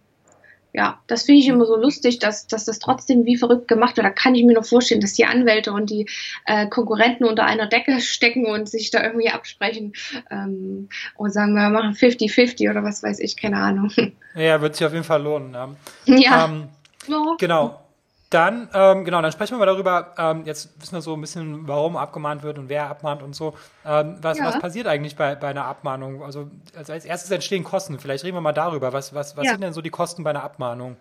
Ja, 0.74 1.00
das 1.06 1.24
finde 1.24 1.40
ich 1.40 1.48
immer 1.48 1.66
so 1.66 1.76
lustig, 1.76 2.18
dass, 2.18 2.46
dass 2.46 2.64
das 2.64 2.78
trotzdem 2.78 3.24
wie 3.26 3.37
verrückt 3.37 3.68
gemacht 3.68 3.96
wird. 3.96 4.06
Da 4.06 4.11
kann 4.11 4.35
ich 4.35 4.44
mir 4.44 4.54
nur 4.54 4.64
vorstellen, 4.64 5.02
dass 5.02 5.12
die 5.12 5.26
Anwälte 5.26 5.72
und 5.72 5.90
die 5.90 6.08
äh, 6.46 6.66
Konkurrenten 6.66 7.24
unter 7.24 7.44
einer 7.44 7.66
Decke 7.66 8.00
stecken 8.00 8.46
und 8.46 8.68
sich 8.68 8.90
da 8.90 9.02
irgendwie 9.02 9.30
absprechen 9.30 9.92
ähm, 10.30 10.88
und 11.16 11.30
sagen, 11.30 11.54
wir 11.54 11.68
machen 11.68 11.92
50-50 11.92 12.70
oder 12.70 12.82
was 12.82 13.02
weiß 13.02 13.20
ich, 13.20 13.37
keine 13.37 13.56
Ahnung. 13.56 13.90
Ja, 14.35 14.61
wird 14.62 14.76
sich 14.76 14.87
auf 14.87 14.92
jeden 14.92 15.04
Fall 15.04 15.22
lohnen. 15.22 15.52
Ja. 15.52 15.68
ja. 16.16 16.44
Ähm, 16.46 16.68
Genau. 17.38 17.82
Dann, 18.33 18.71
ähm, 18.73 19.05
genau, 19.05 19.21
dann 19.21 19.31
sprechen 19.31 19.53
wir 19.55 19.59
mal 19.59 19.66
darüber, 19.66 20.14
ähm, 20.16 20.45
jetzt 20.47 20.71
wissen 20.81 20.95
wir 20.95 21.03
so 21.03 21.14
ein 21.14 21.21
bisschen, 21.21 21.68
warum 21.68 21.99
abgemahnt 21.99 22.42
wird 22.42 22.59
und 22.59 22.71
wer 22.71 22.88
abmahnt 22.88 23.23
und 23.23 23.35
so. 23.35 23.55
Ähm, 23.85 24.16
was, 24.23 24.38
ja. 24.38 24.47
was 24.47 24.59
passiert 24.59 24.87
eigentlich 24.87 25.16
bei, 25.16 25.35
bei 25.35 25.49
einer 25.49 25.66
Abmahnung? 25.66 26.23
Also, 26.23 26.51
also 26.75 26.95
als 26.95 27.05
erstes 27.05 27.31
entstehen 27.31 27.62
Kosten. 27.62 27.99
Vielleicht 27.99 28.25
reden 28.25 28.37
wir 28.37 28.40
mal 28.40 28.53
darüber. 28.53 28.95
Was, 28.95 29.14
was, 29.14 29.37
was 29.37 29.45
ja. 29.45 29.53
sind 29.53 29.61
denn 29.61 29.75
so 29.75 29.83
die 29.83 29.90
Kosten 29.90 30.25
bei 30.25 30.31
einer 30.31 30.42
Abmahnung? 30.42 30.97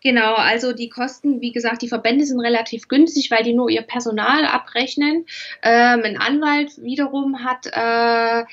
Genau, 0.00 0.34
also 0.34 0.72
die 0.72 0.88
Kosten, 0.88 1.40
wie 1.40 1.50
gesagt, 1.50 1.82
die 1.82 1.88
Verbände 1.88 2.24
sind 2.24 2.38
relativ 2.38 2.86
günstig, 2.86 3.32
weil 3.32 3.42
die 3.42 3.54
nur 3.54 3.68
ihr 3.68 3.82
Personal 3.82 4.46
abrechnen. 4.46 5.26
Ähm, 5.62 6.02
ein 6.04 6.16
Anwalt 6.16 6.80
wiederum 6.80 7.42
hat 7.44 7.66
äh, 7.72 8.44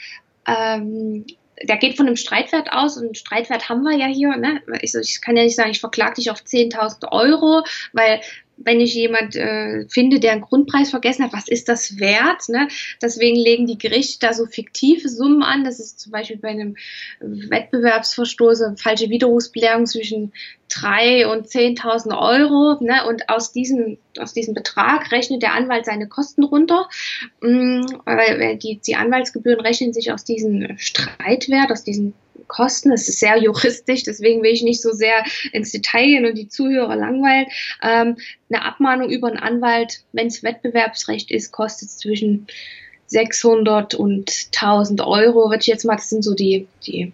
ähm, 0.48 1.26
der 1.62 1.78
geht 1.78 1.98
von 1.98 2.08
einem 2.08 2.16
Streitwert 2.16 2.72
aus 2.72 2.98
und 2.98 3.18
Streitwert 3.18 3.70
haben 3.70 3.84
wir 3.84 3.96
ja 3.96 4.08
hier. 4.08 4.36
Ne? 4.38 4.62
Ich, 4.82 4.94
ich 4.96 5.22
kann 5.22 5.38
ja 5.38 5.44
nicht 5.44 5.56
sagen, 5.56 5.72
ich 5.72 5.80
verklage 5.80 6.16
dich 6.16 6.32
auf 6.32 6.40
10.000 6.40 7.12
Euro, 7.12 7.64
weil 7.92 8.22
wenn 8.58 8.80
ich 8.80 8.94
jemand 8.94 9.36
äh, 9.36 9.88
finde, 9.90 10.20
der 10.20 10.34
einen 10.34 10.42
Grundpreis 10.42 10.92
vergessen 10.92 11.26
hat, 11.26 11.34
was 11.34 11.48
ist 11.48 11.68
das 11.70 12.00
wert? 12.00 12.50
Ne? 12.50 12.68
Deswegen 13.02 13.36
legen 13.36 13.66
die 13.66 13.78
Gerichte 13.78 14.26
da 14.26 14.34
so 14.34 14.46
fiktive 14.46 15.10
Summen 15.10 15.44
an. 15.44 15.64
Das 15.64 15.80
ist 15.80 16.00
zum 16.00 16.12
Beispiel 16.12 16.38
bei 16.38 16.50
einem 16.50 16.76
Wettbewerbsverstoß 17.20 18.62
eine 18.62 18.78
falsche 18.78 19.10
Widerrufsbelehrung 19.10 19.86
zwischen 19.86 20.34
drei 20.70 21.28
und 21.28 21.48
10.000 21.48 22.18
Euro. 22.18 22.84
Ne? 22.84 23.06
Und 23.08 23.30
aus 23.30 23.52
diesem, 23.52 23.98
aus 24.20 24.34
diesem 24.34 24.54
Betrag 24.54 25.12
rechnet 25.12 25.42
der 25.42 25.54
Anwalt 25.54 25.86
seine 25.86 26.08
Kosten 26.08 26.44
runter. 26.44 26.88
Mm, 27.42 27.82
weil 28.06 28.58
die, 28.58 28.80
die 28.86 28.96
Anwaltsgebühren 28.96 29.62
rechnen 29.62 29.94
sich 29.94 30.12
aus 30.12 30.24
diesem 30.24 30.78
Streitwert, 30.78 31.72
aus 31.72 31.84
diesem 31.84 32.14
Kosten. 32.48 32.92
Es 32.92 33.10
ist 33.10 33.20
sehr 33.20 33.38
juristisch, 33.38 34.04
deswegen 34.04 34.44
will 34.44 34.52
ich 34.52 34.64
nicht 34.64 34.82
so 34.82 34.92
sehr 34.92 35.24
ins 35.52 35.72
Detail 35.72 36.06
gehen 36.06 36.26
und 36.26 36.38
die 36.38 36.48
Zuhörer 36.48 36.96
langweilen. 36.96 37.48
Ähm, 37.82 38.18
eine 38.50 38.66
Abmahnung 38.66 39.10
über 39.10 39.28
einen 39.28 39.38
Anwalt, 39.38 40.04
wenn 40.12 40.28
es 40.28 40.44
Wettbewerbsrecht 40.44 41.32
ist, 41.32 41.52
kostet 41.52 41.90
zwischen 41.90 42.48
600 43.08 43.96
und 43.96 44.32
1000 44.56 45.02
Euro. 45.02 45.50
Würde 45.50 45.62
ich 45.62 45.68
jetzt 45.68 45.86
mal, 45.86 45.96
das 45.96 46.10
sind 46.10 46.24
so 46.24 46.34
die, 46.34 46.68
die 46.86 47.14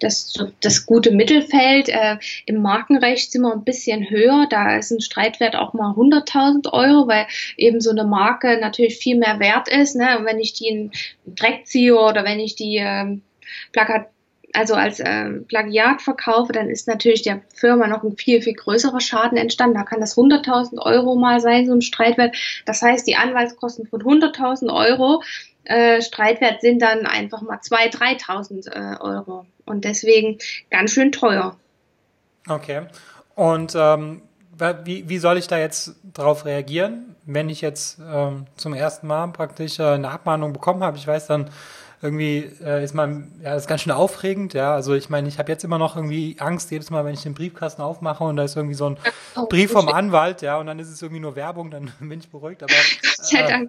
das, 0.00 0.34
das 0.60 0.86
gute 0.86 1.12
Mittelfeld. 1.12 1.88
Äh, 1.88 2.16
Im 2.46 2.62
Markenrecht 2.62 3.32
sind 3.32 3.42
wir 3.42 3.52
ein 3.52 3.64
bisschen 3.64 4.08
höher. 4.08 4.46
Da 4.48 4.76
ist 4.76 4.90
ein 4.90 5.00
Streitwert 5.00 5.56
auch 5.56 5.72
mal 5.72 5.92
100.000 5.92 6.72
Euro, 6.72 7.06
weil 7.06 7.26
eben 7.56 7.80
so 7.80 7.90
eine 7.90 8.04
Marke 8.04 8.58
natürlich 8.60 8.96
viel 8.96 9.18
mehr 9.18 9.38
wert 9.38 9.68
ist. 9.68 9.96
Ne? 9.96 10.18
Und 10.18 10.24
wenn 10.24 10.40
ich 10.40 10.54
die 10.54 10.68
in 10.68 10.90
Dreck 11.26 11.66
ziehe 11.66 11.94
oder 11.94 12.24
wenn 12.24 12.40
ich 12.40 12.56
die 12.56 12.76
ähm, 12.76 13.22
Plakat 13.72 14.08
also 14.52 14.74
als 14.74 15.00
äh, 15.00 15.30
Plagiat 15.48 16.02
verkaufe, 16.02 16.52
dann 16.52 16.68
ist 16.68 16.88
natürlich 16.88 17.22
der 17.22 17.40
Firma 17.54 17.86
noch 17.86 18.02
ein 18.02 18.16
viel, 18.16 18.42
viel 18.42 18.54
größerer 18.54 19.00
Schaden 19.00 19.38
entstanden. 19.38 19.76
Da 19.76 19.84
kann 19.84 20.00
das 20.00 20.16
100.000 20.16 20.78
Euro 20.78 21.14
mal 21.14 21.40
sein, 21.40 21.66
so 21.66 21.74
ein 21.74 21.82
Streitwert. 21.82 22.36
Das 22.66 22.82
heißt, 22.82 23.06
die 23.06 23.16
Anwaltskosten 23.16 23.86
von 23.86 24.02
100.000 24.02 24.72
Euro 24.74 25.22
äh, 25.64 26.02
Streitwert 26.02 26.60
sind 26.60 26.80
dann 26.82 27.06
einfach 27.06 27.42
mal 27.42 27.58
2.000, 27.58 28.24
3.000 28.24 28.68
äh, 28.68 29.00
Euro. 29.00 29.46
Und 29.66 29.84
deswegen 29.84 30.38
ganz 30.70 30.92
schön 30.92 31.12
teuer. 31.12 31.56
Okay. 32.48 32.82
Und 33.34 33.74
ähm, 33.76 34.22
wie, 34.84 35.08
wie 35.08 35.18
soll 35.18 35.38
ich 35.38 35.46
da 35.46 35.58
jetzt 35.58 35.94
drauf 36.12 36.44
reagieren, 36.44 37.14
wenn 37.24 37.48
ich 37.48 37.60
jetzt 37.60 37.98
ähm, 38.00 38.46
zum 38.56 38.74
ersten 38.74 39.06
Mal 39.06 39.28
praktisch 39.28 39.78
äh, 39.78 39.84
eine 39.84 40.10
Abmahnung 40.10 40.52
bekommen 40.52 40.82
habe? 40.82 40.96
Ich 40.96 41.06
weiß 41.06 41.28
dann, 41.28 41.50
irgendwie 42.02 42.50
äh, 42.62 42.82
ist 42.82 42.94
man, 42.94 43.30
ja, 43.42 43.52
das 43.54 43.64
ist 43.64 43.68
ganz 43.68 43.82
schön 43.82 43.92
aufregend, 43.92 44.54
ja. 44.54 44.74
Also 44.74 44.94
ich 44.94 45.10
meine, 45.10 45.28
ich 45.28 45.38
habe 45.38 45.52
jetzt 45.52 45.64
immer 45.64 45.78
noch 45.78 45.96
irgendwie 45.96 46.36
Angst, 46.38 46.70
jedes 46.70 46.90
Mal, 46.90 47.04
wenn 47.04 47.14
ich 47.14 47.22
den 47.22 47.34
Briefkasten 47.34 47.82
aufmache 47.82 48.24
und 48.24 48.36
da 48.36 48.44
ist 48.44 48.56
irgendwie 48.56 48.74
so 48.74 48.86
ein 48.86 48.96
oh, 49.36 49.46
Brief 49.46 49.72
vom 49.72 49.88
Anwalt, 49.88 50.40
ja, 50.40 50.58
und 50.58 50.66
dann 50.66 50.78
ist 50.78 50.88
es 50.88 51.02
irgendwie 51.02 51.20
nur 51.20 51.36
Werbung, 51.36 51.70
dann 51.70 51.92
bin 52.00 52.18
ich 52.18 52.30
beruhigt. 52.30 52.62
Aber 52.62 52.72
äh, 53.32 53.68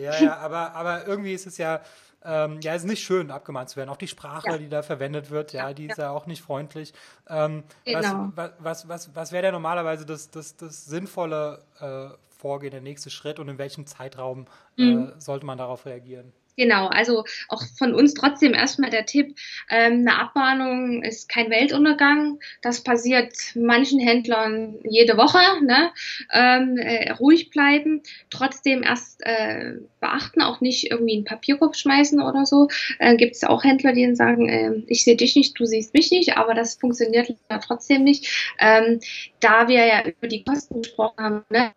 ja, 0.00 0.20
ja, 0.20 0.36
aber, 0.38 0.74
aber 0.74 1.06
irgendwie 1.06 1.34
ist 1.34 1.46
es 1.46 1.58
ja, 1.58 1.82
ähm, 2.24 2.60
ja, 2.62 2.74
es 2.74 2.82
ist 2.82 2.88
nicht 2.88 3.04
schön, 3.04 3.30
abgemahnt 3.30 3.68
zu 3.68 3.76
werden. 3.76 3.90
Auch 3.90 3.98
die 3.98 4.08
Sprache, 4.08 4.52
ja. 4.52 4.58
die 4.58 4.68
da 4.68 4.82
verwendet 4.82 5.30
wird, 5.30 5.52
ja, 5.52 5.72
die 5.74 5.86
ist 5.86 5.98
ja, 5.98 6.10
auch 6.10 6.26
nicht 6.26 6.42
freundlich. 6.42 6.94
Ähm, 7.28 7.62
genau. 7.84 8.32
Was, 8.34 8.52
was, 8.58 8.88
was, 8.88 9.14
was 9.14 9.32
wäre 9.32 9.42
denn 9.42 9.52
normalerweise 9.52 10.06
das, 10.06 10.30
das, 10.30 10.56
das 10.56 10.86
sinnvolle 10.86 11.62
äh, 11.80 12.08
Vorgehen, 12.36 12.70
der 12.70 12.80
nächste 12.80 13.10
Schritt 13.10 13.38
und 13.38 13.48
in 13.48 13.58
welchem 13.58 13.86
Zeitraum 13.86 14.46
äh, 14.76 14.82
mhm. 14.82 15.12
sollte 15.18 15.44
man 15.44 15.58
darauf 15.58 15.86
reagieren? 15.86 16.32
Genau, 16.56 16.86
also 16.86 17.24
auch 17.48 17.62
von 17.78 17.94
uns 17.94 18.14
trotzdem 18.14 18.54
erstmal 18.54 18.88
der 18.88 19.04
Tipp, 19.04 19.36
ähm, 19.68 20.00
eine 20.00 20.18
Abmahnung 20.18 21.02
ist 21.02 21.28
kein 21.28 21.50
Weltuntergang. 21.50 22.40
Das 22.62 22.82
passiert 22.82 23.34
manchen 23.54 24.00
Händlern 24.00 24.78
jede 24.84 25.18
Woche. 25.18 25.38
Ne? 25.62 25.92
Ähm, 26.32 26.78
äh, 26.78 27.10
ruhig 27.12 27.50
bleiben, 27.50 28.02
trotzdem 28.30 28.82
erst 28.82 29.20
äh, 29.24 29.74
beachten, 30.00 30.40
auch 30.40 30.62
nicht 30.62 30.90
irgendwie 30.90 31.16
einen 31.16 31.24
Papierkorb 31.24 31.76
schmeißen 31.76 32.22
oder 32.22 32.46
so. 32.46 32.68
Äh, 32.98 33.16
Gibt 33.16 33.36
es 33.36 33.44
auch 33.44 33.62
Händler, 33.62 33.92
die 33.92 34.04
dann 34.06 34.16
sagen, 34.16 34.48
äh, 34.48 34.82
ich 34.86 35.04
sehe 35.04 35.16
dich 35.16 35.36
nicht, 35.36 35.58
du 35.60 35.66
siehst 35.66 35.92
mich 35.92 36.10
nicht, 36.10 36.38
aber 36.38 36.54
das 36.54 36.76
funktioniert 36.76 37.34
trotzdem 37.66 38.02
nicht. 38.02 38.54
Ähm, 38.58 39.00
da 39.40 39.68
wir 39.68 39.84
ja 39.84 40.06
über 40.06 40.28
die 40.28 40.42
Kosten 40.42 40.80
gesprochen 40.80 41.18
haben, 41.18 41.44
ne? 41.50 41.72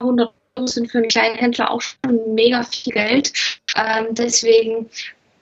100 0.00 0.34
sind 0.66 0.90
für 0.90 0.98
einen 0.98 1.08
kleinen 1.08 1.36
Händler 1.36 1.70
auch 1.70 1.80
schon 1.80 2.34
mega 2.34 2.62
viel 2.62 2.92
Geld. 2.92 3.32
Ähm, 3.76 4.08
deswegen 4.10 4.88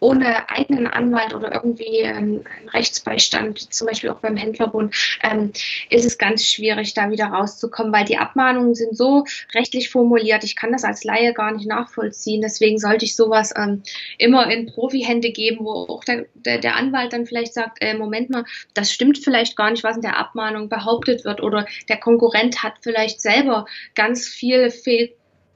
ohne 0.03 0.51
eigenen 0.51 0.89
Anwalt 0.89 1.33
oder 1.33 1.55
irgendwie 1.55 2.03
einen 2.03 2.45
Rechtsbeistand, 2.73 3.73
zum 3.73 3.87
Beispiel 3.87 4.11
auch 4.11 4.19
beim 4.19 4.37
Händlerbund, 4.37 4.95
ähm, 5.23 5.53
ist 5.91 6.05
es 6.05 6.19
ganz 6.19 6.45
schwierig, 6.45 6.93
da 6.95 7.09
wieder 7.11 7.27
rauszukommen, 7.27 7.93
weil 7.93 8.05
die 8.05 8.19
Abmahnungen 8.19 8.75
sind 8.75 8.97
so 8.97 9.25
rechtlich 9.55 9.91
formuliert. 9.91 10.43
Ich 10.43 10.57
kann 10.57 10.73
das 10.73 10.83
als 10.83 11.05
Laie 11.05 11.33
gar 11.33 11.53
nicht 11.53 11.69
nachvollziehen. 11.69 12.43
Deswegen 12.43 12.79
sollte 12.79 13.05
ich 13.05 13.15
sowas 13.15 13.55
ähm, 13.57 13.85
immer 14.19 14.51
in 14.51 14.67
Profihände 14.67 15.31
geben, 15.31 15.65
wo 15.65 15.71
auch 15.71 16.03
der, 16.03 16.27
der, 16.35 16.75
Anwalt 16.75 17.13
dann 17.13 17.27
vielleicht 17.27 17.55
sagt, 17.55 17.79
äh, 17.81 17.95
Moment 17.95 18.29
mal, 18.29 18.45
das 18.75 18.93
stimmt 18.93 19.19
vielleicht 19.19 19.57
gar 19.57 19.71
nicht, 19.71 19.85
was 19.85 19.97
in 19.97 20.03
der 20.03 20.19
Abmahnung 20.19 20.69
behauptet 20.69 21.25
wird 21.25 21.41
oder 21.41 21.67
der 21.89 21.99
Konkurrent 21.99 22.65
hat 22.65 22.75
vielleicht 22.81 23.21
selber 23.21 23.67
ganz 23.95 24.27
viel 24.27 24.71
Fehl 24.71 25.15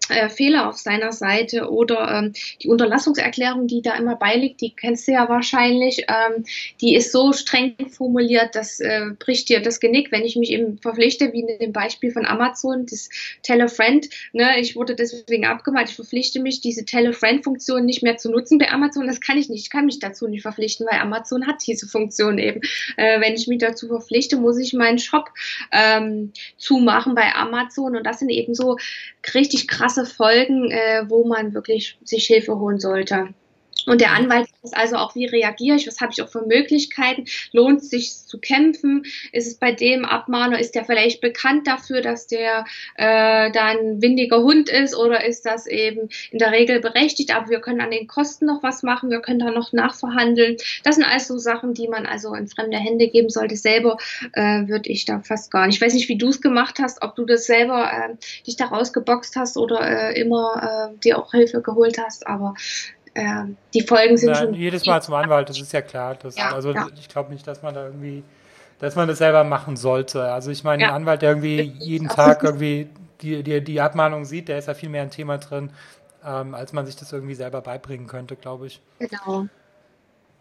äh, 0.08 0.28
Fehler 0.28 0.68
auf 0.68 0.76
seiner 0.76 1.12
Seite 1.12 1.70
oder 1.70 2.10
ähm, 2.10 2.32
die 2.62 2.68
Unterlassungserklärung, 2.68 3.66
die 3.66 3.82
da 3.82 3.96
immer 3.96 4.16
beiliegt, 4.16 4.60
die 4.60 4.74
kennst 4.74 5.08
du 5.08 5.12
ja 5.12 5.28
wahrscheinlich, 5.28 6.06
ähm, 6.08 6.44
die 6.80 6.94
ist 6.94 7.12
so 7.12 7.32
streng 7.32 7.74
formuliert, 7.90 8.54
das 8.54 8.80
äh, 8.80 9.10
bricht 9.18 9.48
dir 9.48 9.60
das 9.60 9.80
Genick, 9.80 10.12
wenn 10.12 10.24
ich 10.24 10.36
mich 10.36 10.50
eben 10.50 10.78
verpflichte, 10.78 11.32
wie 11.32 11.40
in 11.40 11.58
dem 11.58 11.72
Beispiel 11.72 12.10
von 12.10 12.26
Amazon, 12.26 12.86
das 12.86 13.08
Telefriend, 13.42 14.08
ne, 14.32 14.60
ich 14.60 14.76
wurde 14.76 14.94
deswegen 14.94 15.46
abgemahnt, 15.46 15.90
ich 15.90 15.96
verpflichte 15.96 16.40
mich, 16.40 16.60
diese 16.60 16.84
Telefriend-Funktion 16.84 17.84
nicht 17.84 18.02
mehr 18.02 18.16
zu 18.16 18.30
nutzen 18.30 18.58
bei 18.58 18.70
Amazon, 18.70 19.06
das 19.06 19.20
kann 19.20 19.38
ich 19.38 19.48
nicht, 19.48 19.62
ich 19.62 19.70
kann 19.70 19.86
mich 19.86 19.98
dazu 19.98 20.26
nicht 20.28 20.42
verpflichten, 20.42 20.86
weil 20.90 21.00
Amazon 21.00 21.46
hat 21.46 21.66
diese 21.66 21.86
Funktion 21.86 22.38
eben. 22.38 22.60
Äh, 22.96 23.20
wenn 23.20 23.34
ich 23.34 23.46
mich 23.46 23.58
dazu 23.58 23.88
verpflichte, 23.88 24.36
muss 24.36 24.58
ich 24.58 24.72
meinen 24.72 24.98
Shop 24.98 25.30
ähm, 25.72 26.32
zumachen 26.56 27.14
bei 27.14 27.34
Amazon. 27.34 27.96
Und 27.96 28.04
das 28.04 28.18
sind 28.20 28.30
eben 28.30 28.54
so 28.54 28.76
richtig 29.34 29.68
krasse 29.96 30.14
Folgen, 30.14 30.70
äh, 30.70 31.04
wo 31.08 31.26
man 31.26 31.54
wirklich 31.54 31.98
sich 32.04 32.26
Hilfe 32.26 32.58
holen 32.58 32.78
sollte. 32.78 33.28
Und 33.86 34.00
der 34.00 34.12
Anwalt 34.12 34.48
ist 34.62 34.76
also 34.76 34.96
auch, 34.96 35.14
wie 35.14 35.26
reagiere 35.26 35.76
ich, 35.76 35.86
was 35.86 36.00
habe 36.00 36.12
ich 36.12 36.20
auch 36.20 36.28
für 36.28 36.44
Möglichkeiten, 36.44 37.24
lohnt 37.52 37.82
es 37.82 37.90
sich 37.90 38.12
zu 38.26 38.38
kämpfen, 38.38 39.04
ist 39.32 39.46
es 39.46 39.54
bei 39.54 39.72
dem 39.72 40.04
Abmahner, 40.04 40.58
ist 40.58 40.74
der 40.74 40.84
vielleicht 40.84 41.20
bekannt 41.20 41.66
dafür, 41.66 42.00
dass 42.00 42.26
der 42.26 42.64
äh, 42.96 43.50
da 43.52 43.66
ein 43.66 44.02
windiger 44.02 44.42
Hund 44.42 44.68
ist 44.68 44.96
oder 44.96 45.24
ist 45.24 45.46
das 45.46 45.66
eben 45.66 46.08
in 46.32 46.38
der 46.38 46.50
Regel 46.50 46.80
berechtigt, 46.80 47.34
aber 47.34 47.48
wir 47.48 47.60
können 47.60 47.80
an 47.80 47.92
den 47.92 48.08
Kosten 48.08 48.46
noch 48.46 48.62
was 48.62 48.82
machen, 48.82 49.10
wir 49.10 49.20
können 49.20 49.38
da 49.38 49.52
noch 49.52 49.72
nachverhandeln. 49.72 50.56
Das 50.82 50.96
sind 50.96 51.04
also 51.04 51.38
Sachen, 51.38 51.72
die 51.72 51.88
man 51.88 52.06
also 52.06 52.34
in 52.34 52.48
fremde 52.48 52.78
Hände 52.78 53.08
geben 53.08 53.30
sollte. 53.30 53.56
Selber 53.56 53.98
äh, 54.32 54.66
würde 54.66 54.90
ich 54.90 55.04
da 55.04 55.20
fast 55.20 55.50
gar 55.52 55.66
nicht. 55.66 55.76
Ich 55.76 55.82
weiß 55.82 55.94
nicht, 55.94 56.08
wie 56.08 56.18
du 56.18 56.28
es 56.28 56.40
gemacht 56.40 56.78
hast, 56.80 57.02
ob 57.02 57.14
du 57.14 57.24
das 57.24 57.46
selber 57.46 57.90
äh, 57.92 58.16
dich 58.44 58.56
da 58.56 58.66
rausgeboxt 58.66 59.36
hast 59.36 59.56
oder 59.56 59.80
äh, 59.80 60.20
immer 60.20 60.90
äh, 60.92 60.98
dir 60.98 61.18
auch 61.18 61.30
Hilfe 61.30 61.62
geholt 61.62 61.98
hast, 61.98 62.26
aber 62.26 62.54
äh, 63.16 63.44
die 63.72 63.80
Folgen 63.80 64.18
sind 64.18 64.32
Nein, 64.32 64.44
schon. 64.44 64.54
Jedes 64.54 64.84
Mal 64.84 65.00
zum 65.02 65.14
Anwalt, 65.14 65.48
das 65.48 65.58
ist 65.58 65.72
ja 65.72 65.80
klar. 65.80 66.16
Das, 66.16 66.36
ja, 66.36 66.52
also 66.52 66.72
ja. 66.72 66.86
ich 66.98 67.08
glaube 67.08 67.32
nicht, 67.32 67.46
dass 67.46 67.62
man 67.62 67.74
da 67.74 67.86
irgendwie, 67.86 68.22
dass 68.78 68.94
man 68.94 69.08
das 69.08 69.18
selber 69.18 69.42
machen 69.42 69.76
sollte. 69.76 70.30
Also 70.30 70.50
ich 70.50 70.64
meine, 70.64 70.82
ja. 70.82 70.88
ein 70.90 70.96
Anwalt, 70.96 71.22
der 71.22 71.30
irgendwie 71.30 71.74
jeden 71.78 72.08
Tag 72.08 72.42
irgendwie 72.42 72.90
die, 73.22 73.42
die, 73.42 73.64
die 73.64 73.80
Abmahnung 73.80 74.26
sieht, 74.26 74.48
der 74.48 74.58
ist 74.58 74.68
ja 74.68 74.74
viel 74.74 74.90
mehr 74.90 75.02
ein 75.02 75.10
Thema 75.10 75.38
drin, 75.38 75.70
ähm, 76.26 76.54
als 76.54 76.74
man 76.74 76.84
sich 76.84 76.96
das 76.96 77.10
irgendwie 77.10 77.34
selber 77.34 77.62
beibringen 77.62 78.06
könnte, 78.06 78.36
glaube 78.36 78.66
ich. 78.66 78.82
Genau. 78.98 79.46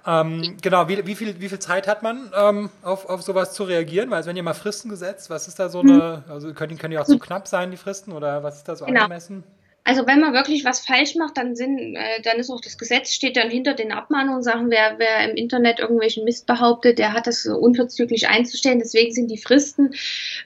Ähm, 0.06 0.58
genau, 0.62 0.90
wie, 0.90 1.08
wie, 1.08 1.16
viel, 1.16 1.40
wie 1.40 1.48
viel 1.48 1.60
Zeit 1.60 1.88
hat 1.88 2.04
man, 2.04 2.30
ähm, 2.38 2.70
auf, 2.84 3.08
auf 3.10 3.22
sowas 3.22 3.54
zu 3.54 3.64
reagieren? 3.64 4.10
Weil, 4.10 4.18
also 4.18 4.30
wenn 4.30 4.36
ihr 4.36 4.44
mal 4.44 4.54
Fristen 4.54 4.90
gesetzt, 4.90 5.30
was 5.30 5.48
ist 5.48 5.60
da 5.60 5.70
so 5.70 5.82
hm. 5.82 5.90
eine, 5.90 6.24
also 6.28 6.54
können, 6.54 6.78
können 6.78 6.92
die 6.92 7.00
auch 7.00 7.06
zu 7.06 7.14
so 7.14 7.20
knapp 7.20 7.48
sein, 7.48 7.72
die 7.72 7.78
Fristen, 7.78 8.12
oder 8.12 8.44
was 8.44 8.58
ist 8.58 8.68
da 8.68 8.76
so 8.76 8.86
genau. 8.86 9.04
angemessen? 9.04 9.46
Also 9.86 10.08
wenn 10.08 10.20
man 10.20 10.34
wirklich 10.34 10.66
was 10.66 10.80
falsch 10.80 11.16
macht, 11.16 11.38
dann 11.38 11.56
sind, 11.56 11.96
äh, 11.96 12.22
dann 12.24 12.38
ist 12.38 12.50
auch 12.50 12.60
das 12.60 12.80
Gesetz 12.80 13.14
steht 13.14 13.38
dann 13.38 13.52
hinter 13.52 13.76
den 13.76 13.92
Abmahnungen, 13.92 14.42
Sachen, 14.42 14.72
wer, 14.72 14.96
wer 14.98 15.30
im 15.30 15.38
Internet 15.38 15.80
irgendwelchen 15.80 16.24
Mist 16.24 16.48
behauptet, 16.48 16.98
der 16.98 17.14
hat 17.14 17.28
das 17.28 17.46
unverzüglich 17.46 18.28
einzustellen. 18.28 18.80
Deswegen 18.80 19.14
sind 19.14 19.30
die 19.30 19.38
Fristen 19.38 19.94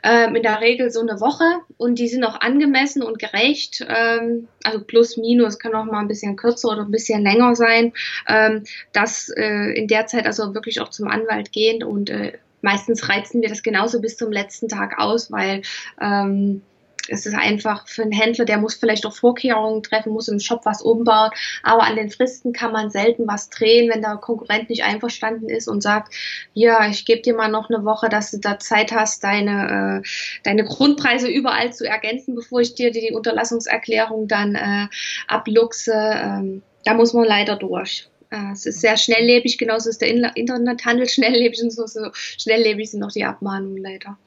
ähm, 0.04 0.36
in 0.36 0.44
der 0.44 0.60
Regel 0.60 0.92
so 0.92 1.00
eine 1.00 1.22
Woche 1.22 1.46
und 1.78 2.00
die 2.00 2.10
sind 2.10 2.26
auch 2.26 2.42
angemessen 2.42 3.02
und 3.02 3.18
gerecht. 3.18 3.86
Ähm, 3.88 4.50
also 4.64 4.84
plus 4.84 5.16
minus 5.16 5.58
kann 5.58 5.74
auch 5.74 5.86
mal 5.86 6.02
ein 6.02 6.10
bisschen 6.10 6.36
kürzer 6.36 6.70
oder 6.70 6.82
ein 6.82 6.92
bisschen 6.92 7.24
länger 7.24 7.56
sein. 7.56 7.94
Ähm, 8.28 8.66
das 8.92 9.30
äh, 9.30 9.72
in 9.74 9.88
der 9.88 10.06
Zeit 10.08 10.26
also 10.26 10.54
wirklich 10.54 10.82
auch 10.82 10.90
zum 10.90 11.08
Anwalt 11.08 11.54
gehen 11.54 11.82
und 11.82 12.10
äh, 12.10 12.34
meistens 12.62 13.08
reizen 13.08 13.42
wir 13.42 13.48
das 13.48 13.64
genauso 13.64 14.02
bis 14.02 14.18
zum 14.18 14.34
letzten 14.34 14.68
Tag 14.68 15.00
aus, 15.00 15.32
weil 15.32 15.62
ähm, 16.02 16.62
es 17.10 17.26
ist 17.26 17.36
einfach 17.36 17.88
für 17.88 18.04
einen 18.04 18.12
Händler, 18.12 18.46
der 18.46 18.58
muss 18.58 18.76
vielleicht 18.76 19.06
auch 19.06 19.16
Vorkehrungen 19.16 19.84
treffen, 19.84 20.14
muss 20.14 20.28
im 20.28 20.40
Shop 20.40 20.62
was 20.66 20.82
umbauen, 20.82 21.32
aber 21.64 21.84
an 21.84 21.96
den 21.96 22.10
Fristen 22.10 22.54
kann 22.54 22.72
man 22.72 22.90
selten 22.90 23.28
was 23.28 23.50
drehen, 23.50 23.90
wenn 23.90 24.02
der 24.02 24.18
Konkurrent 24.18 24.70
nicht 24.70 24.84
einverstanden 24.84 25.50
ist 25.50 25.68
und 25.68 25.82
sagt, 25.82 26.14
ja, 26.54 26.88
ich 26.88 27.06
gebe 27.06 27.22
dir 27.22 27.36
mal 27.36 27.50
noch 27.50 27.70
eine 27.70 27.86
Woche, 27.86 28.10
dass 28.10 28.32
du 28.32 28.38
da 28.38 28.60
Zeit 28.60 28.92
hast, 28.92 29.24
deine, 29.24 30.02
äh, 30.04 30.08
deine 30.44 30.64
Grundpreise 30.64 31.28
überall 31.28 31.74
zu 31.74 31.88
ergänzen, 31.88 32.36
bevor 32.36 32.62
ich 32.62 32.76
dir 32.76 32.92
die 32.92 33.12
Unterlassungserklärung 33.12 34.28
dann 34.28 34.56
äh, 34.56 34.88
abluchse. 35.28 35.94
Ähm, 35.94 36.62
da 36.86 36.94
muss 36.94 37.14
man 37.14 37.26
leider 37.26 37.56
durch. 37.56 38.10
Äh, 38.30 38.52
es 38.54 38.66
ist 38.66 38.82
sehr 38.82 38.98
schnelllebig, 38.98 39.58
genauso 39.58 39.90
ist 39.90 40.02
der 40.02 40.10
Internethandel 40.10 41.08
schnelllebig 41.10 41.62
und 41.64 41.72
so, 41.72 41.86
so 41.86 42.10
schnelllebig 42.14 42.92
sind 42.92 43.04
auch 43.04 43.12
die 43.12 43.26
Abmahnungen 43.26 43.78
leider. 43.78 44.18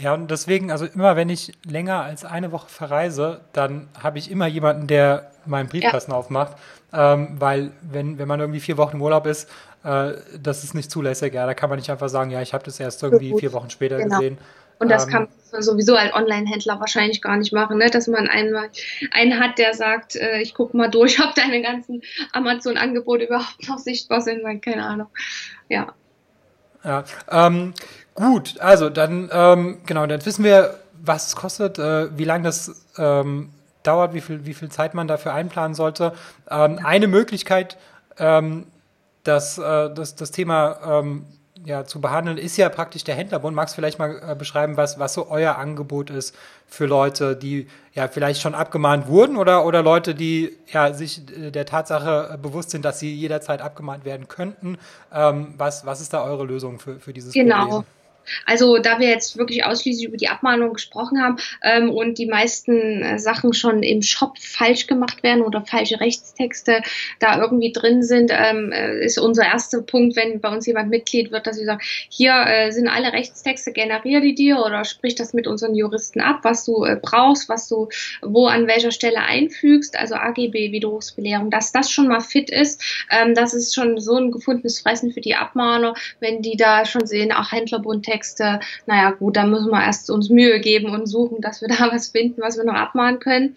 Ja, 0.00 0.14
und 0.14 0.30
deswegen, 0.30 0.70
also 0.70 0.86
immer 0.86 1.14
wenn 1.16 1.28
ich 1.28 1.52
länger 1.64 2.02
als 2.02 2.24
eine 2.24 2.52
Woche 2.52 2.68
verreise, 2.68 3.40
dann 3.52 3.88
habe 4.02 4.18
ich 4.18 4.30
immer 4.30 4.46
jemanden, 4.46 4.86
der 4.86 5.30
meinen 5.44 5.68
Briefkasten 5.68 6.12
ja. 6.12 6.16
aufmacht. 6.16 6.56
Ähm, 6.92 7.36
weil 7.38 7.72
wenn, 7.82 8.18
wenn 8.18 8.26
man 8.26 8.40
irgendwie 8.40 8.60
vier 8.60 8.78
Wochen 8.78 8.96
im 8.96 9.02
Urlaub 9.02 9.26
ist, 9.26 9.48
äh, 9.84 10.12
das 10.42 10.64
ist 10.64 10.74
nicht 10.74 10.90
zulässig. 10.90 11.34
Ja, 11.34 11.46
da 11.46 11.54
kann 11.54 11.68
man 11.68 11.78
nicht 11.78 11.90
einfach 11.90 12.08
sagen, 12.08 12.30
ja, 12.30 12.40
ich 12.40 12.54
habe 12.54 12.64
das 12.64 12.80
erst 12.80 13.02
irgendwie 13.02 13.38
vier 13.38 13.52
Wochen 13.52 13.68
später 13.68 13.98
genau. 13.98 14.18
gesehen. 14.18 14.38
Und 14.78 14.90
das 14.90 15.04
ähm, 15.04 15.10
kann 15.10 15.28
man 15.52 15.62
sowieso 15.62 15.94
als 15.94 16.14
Online-Händler 16.14 16.80
wahrscheinlich 16.80 17.20
gar 17.20 17.36
nicht 17.36 17.52
machen, 17.52 17.76
ne? 17.76 17.90
dass 17.90 18.06
man 18.06 18.26
einmal 18.26 18.70
einen 19.12 19.38
hat, 19.38 19.58
der 19.58 19.74
sagt, 19.74 20.16
äh, 20.16 20.40
ich 20.40 20.54
gucke 20.54 20.74
mal 20.76 20.88
durch, 20.88 21.20
ob 21.24 21.34
deine 21.34 21.60
ganzen 21.60 22.00
Amazon-Angebote 22.32 23.24
überhaupt 23.24 23.68
noch 23.68 23.78
sichtbar 23.78 24.22
sind, 24.22 24.42
weil 24.42 24.58
keine 24.60 24.84
Ahnung. 24.86 25.08
Ja. 25.68 25.92
Ja, 26.84 27.04
ähm, 27.30 27.74
gut, 28.14 28.58
also 28.60 28.88
dann, 28.88 29.28
ähm, 29.32 29.78
genau, 29.84 30.06
dann 30.06 30.24
wissen 30.24 30.44
wir, 30.44 30.78
was 31.02 31.28
es 31.28 31.36
kostet, 31.36 31.78
äh, 31.78 32.16
wie 32.16 32.24
lange 32.24 32.44
das 32.44 32.86
ähm, 32.96 33.50
dauert, 33.82 34.14
wie 34.14 34.20
viel, 34.20 34.44
wie 34.46 34.54
viel 34.54 34.70
Zeit 34.70 34.94
man 34.94 35.08
dafür 35.08 35.34
einplanen 35.34 35.74
sollte. 35.74 36.12
Ähm, 36.50 36.80
eine 36.82 37.06
Möglichkeit, 37.06 37.76
ähm, 38.18 38.66
dass 39.24 39.58
äh, 39.58 39.92
das, 39.92 40.16
das 40.16 40.30
Thema 40.30 41.00
ähm, 41.00 41.26
ja, 41.64 41.84
zu 41.84 42.00
behandeln, 42.00 42.38
ist 42.38 42.56
ja 42.56 42.68
praktisch 42.68 43.04
der 43.04 43.14
Händlerbund. 43.14 43.54
Magst 43.54 43.74
du 43.74 43.76
vielleicht 43.76 43.98
mal 43.98 44.20
äh, 44.26 44.34
beschreiben, 44.34 44.76
was, 44.76 44.98
was 44.98 45.14
so 45.14 45.28
euer 45.28 45.56
Angebot 45.56 46.10
ist 46.10 46.34
für 46.66 46.86
Leute, 46.86 47.36
die 47.36 47.66
ja 47.94 48.08
vielleicht 48.08 48.40
schon 48.40 48.54
abgemahnt 48.54 49.08
wurden 49.08 49.36
oder, 49.36 49.66
oder 49.66 49.82
Leute, 49.82 50.14
die 50.14 50.56
ja 50.72 50.92
sich 50.92 51.22
äh, 51.36 51.50
der 51.50 51.66
Tatsache 51.66 52.30
äh, 52.34 52.38
bewusst 52.38 52.70
sind, 52.70 52.84
dass 52.84 52.98
sie 52.98 53.14
jederzeit 53.14 53.60
abgemahnt 53.60 54.04
werden 54.04 54.28
könnten? 54.28 54.78
Ähm, 55.12 55.54
was, 55.56 55.84
was 55.84 56.00
ist 56.00 56.12
da 56.12 56.22
eure 56.22 56.44
Lösung 56.44 56.78
für, 56.78 56.98
für 56.98 57.12
dieses 57.12 57.34
genau. 57.34 57.56
Problem? 57.56 57.70
Genau. 57.70 57.84
Also 58.46 58.78
da 58.78 58.98
wir 58.98 59.08
jetzt 59.08 59.36
wirklich 59.36 59.64
ausschließlich 59.64 60.06
über 60.06 60.16
die 60.16 60.28
Abmahnung 60.28 60.74
gesprochen 60.74 61.22
haben 61.22 61.36
ähm, 61.62 61.90
und 61.90 62.18
die 62.18 62.26
meisten 62.26 63.02
äh, 63.02 63.18
Sachen 63.18 63.52
schon 63.52 63.82
im 63.82 64.02
Shop 64.02 64.38
falsch 64.38 64.86
gemacht 64.86 65.22
werden 65.22 65.42
oder 65.42 65.62
falsche 65.62 66.00
Rechtstexte 66.00 66.82
da 67.18 67.40
irgendwie 67.40 67.72
drin 67.72 68.02
sind, 68.02 68.30
ähm, 68.32 68.72
äh, 68.72 69.04
ist 69.04 69.18
unser 69.18 69.44
erster 69.44 69.82
Punkt, 69.82 70.16
wenn 70.16 70.40
bei 70.40 70.48
uns 70.48 70.66
jemand 70.66 70.90
Mitglied 70.90 71.30
wird, 71.30 71.46
dass 71.46 71.58
wir 71.58 71.64
sagen, 71.64 71.80
hier 72.08 72.34
äh, 72.46 72.70
sind 72.70 72.88
alle 72.88 73.12
Rechtstexte, 73.12 73.72
generiere 73.72 74.20
die 74.20 74.34
dir 74.34 74.58
oder 74.64 74.84
sprich 74.84 75.14
das 75.14 75.32
mit 75.32 75.46
unseren 75.46 75.74
Juristen 75.74 76.20
ab, 76.20 76.40
was 76.42 76.64
du 76.64 76.84
äh, 76.84 76.98
brauchst, 77.00 77.48
was 77.48 77.68
du 77.68 77.88
wo 78.22 78.46
an 78.46 78.66
welcher 78.66 78.90
Stelle 78.90 79.20
einfügst, 79.20 79.98
also 79.98 80.14
AGB, 80.14 80.72
Widerrufsbelehrung, 80.72 81.50
dass 81.50 81.72
das 81.72 81.90
schon 81.90 82.08
mal 82.08 82.20
fit 82.20 82.50
ist, 82.50 82.82
ähm, 83.10 83.34
das 83.34 83.54
ist 83.54 83.74
schon 83.74 84.00
so 84.00 84.16
ein 84.16 84.30
gefundenes 84.30 84.80
Fressen 84.80 85.12
für 85.12 85.20
die 85.20 85.34
Abmahner, 85.34 85.94
wenn 86.20 86.42
die 86.42 86.56
da 86.56 86.84
schon 86.84 87.06
sehen, 87.06 87.32
auch 87.32 87.52
Händlerbund 87.52 88.04
Texte, 88.20 88.60
naja 88.86 89.12
gut, 89.12 89.36
da 89.36 89.46
müssen 89.46 89.70
wir 89.70 89.82
erst 89.82 90.10
uns 90.10 90.28
Mühe 90.28 90.60
geben 90.60 90.90
und 90.90 91.06
suchen, 91.06 91.40
dass 91.40 91.62
wir 91.62 91.68
da 91.78 91.90
was 91.90 92.08
finden, 92.08 92.42
was 92.42 92.58
wir 92.58 92.64
noch 92.64 92.74
abmahnen 92.74 93.18
können. 93.18 93.54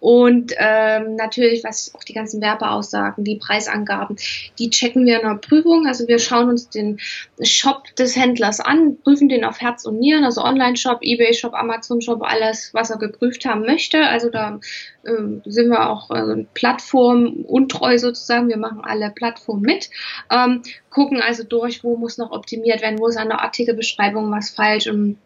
Und 0.00 0.52
ähm, 0.56 1.16
natürlich, 1.16 1.62
was 1.64 1.94
auch 1.94 2.02
die 2.02 2.14
ganzen 2.14 2.40
Werbeaussagen, 2.40 3.24
die 3.24 3.36
Preisangaben, 3.36 4.16
die 4.58 4.70
checken 4.70 5.04
wir 5.04 5.20
in 5.20 5.28
der 5.28 5.34
Prüfung. 5.34 5.86
Also 5.86 6.08
wir 6.08 6.18
schauen 6.18 6.48
uns 6.48 6.70
den 6.70 6.98
Shop 7.42 7.94
des 7.96 8.16
Händlers 8.16 8.60
an, 8.60 8.96
prüfen 9.02 9.28
den 9.28 9.44
auf 9.44 9.60
Herz 9.60 9.84
und 9.84 9.98
Nieren, 9.98 10.24
also 10.24 10.42
Online-Shop, 10.42 11.00
Ebay-Shop, 11.02 11.52
Amazon-Shop, 11.52 12.22
alles, 12.22 12.72
was 12.72 12.90
er 12.90 12.98
geprüft 12.98 13.44
haben 13.44 13.62
möchte. 13.62 14.00
Also 14.06 14.30
da 14.30 14.60
äh, 15.04 15.10
sind 15.44 15.68
wir 15.68 15.90
auch 15.90 16.10
äh, 16.10 16.44
Plattform 16.54 17.44
untreu 17.46 17.98
sozusagen. 17.98 18.48
Wir 18.48 18.56
machen 18.56 18.80
alle 18.82 19.10
Plattformen 19.10 19.62
mit. 19.62 19.90
Ähm, 20.30 20.62
gucken 20.96 21.20
also 21.20 21.44
durch, 21.44 21.84
wo 21.84 21.98
muss 21.98 22.16
noch 22.16 22.30
optimiert 22.30 22.80
werden, 22.80 22.98
wo 22.98 23.08
ist 23.08 23.18
an 23.18 23.28
der 23.28 23.42
Artikelbeschreibung 23.42 24.32
was 24.32 24.48
falsch 24.48 24.86
und 24.86 25.18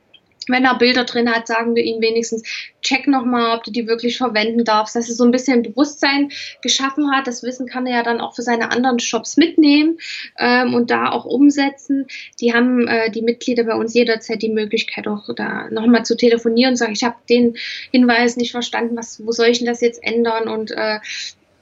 wenn 0.49 0.65
er 0.65 0.79
Bilder 0.79 1.05
drin 1.05 1.31
hat, 1.31 1.47
sagen 1.47 1.77
wir 1.77 1.85
ihm 1.85 2.01
wenigstens, 2.01 2.43
check 2.83 3.07
nochmal, 3.07 3.57
ob 3.57 3.63
du 3.63 3.71
die 3.71 3.87
wirklich 3.87 4.17
verwenden 4.17 4.65
darfst, 4.65 4.97
dass 4.97 5.09
er 5.09 5.15
so 5.15 5.23
ein 5.23 5.31
bisschen 5.31 5.63
Bewusstsein 5.63 6.33
geschaffen 6.61 7.13
hat. 7.13 7.29
Das 7.29 7.45
Wissen 7.45 7.69
kann 7.69 7.87
er 7.87 7.99
ja 7.99 8.03
dann 8.03 8.21
auch 8.21 8.35
für 8.35 8.43
seine 8.43 8.73
anderen 8.73 8.99
Shops 8.99 9.37
mitnehmen 9.37 9.99
ähm, 10.39 10.75
und 10.75 10.91
da 10.91 11.13
auch 11.13 11.25
umsetzen. 11.25 12.09
Die 12.41 12.53
haben 12.53 12.89
äh, 12.89 13.13
die 13.13 13.23
Mitglieder 13.23 13.63
bei 13.63 13.75
uns 13.75 13.95
jederzeit 13.95 14.43
die 14.43 14.49
Möglichkeit, 14.49 15.07
auch 15.07 15.29
da 15.37 15.69
nochmal 15.71 16.05
zu 16.05 16.17
telefonieren 16.17 16.73
und 16.73 16.77
sagen, 16.79 16.95
ich 16.95 17.05
habe 17.05 17.17
den 17.29 17.57
Hinweis 17.93 18.37
nicht 18.37 18.51
verstanden, 18.51 18.97
was, 18.97 19.25
wo 19.25 19.31
soll 19.31 19.49
ich 19.49 19.59
denn 19.59 19.69
das 19.69 19.83
jetzt 19.83 20.03
ändern? 20.03 20.49
Und 20.49 20.73
äh, 20.73 20.99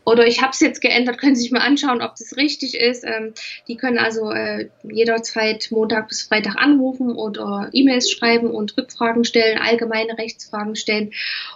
oder 0.09 0.27
ich 0.27 0.41
habe 0.41 0.53
es 0.53 0.61
jetzt 0.61 0.81
geändert, 0.81 1.19
können 1.19 1.37
Sie 1.37 1.43
sich 1.43 1.53
mal 1.53 1.61
anschauen, 1.61 2.01
ob 2.01 2.17
das 2.17 2.37
richtig 2.39 2.75
ist. 2.75 3.05
Ähm, 3.05 3.35
die 3.69 3.77
können 3.77 3.99
also 3.99 4.31
äh, 4.31 4.71
jederzeit 4.83 5.69
Montag 5.71 6.09
bis 6.09 6.23
Freitag 6.23 6.57
anrufen 6.57 7.11
oder 7.11 7.69
E-Mails 7.73 8.11
schreiben 8.11 8.51
und 8.51 8.75
Rückfragen 8.79 9.25
stellen, 9.25 9.59
allgemeine 9.59 10.17
Rechtsfragen 10.17 10.77
stellen. 10.77 11.13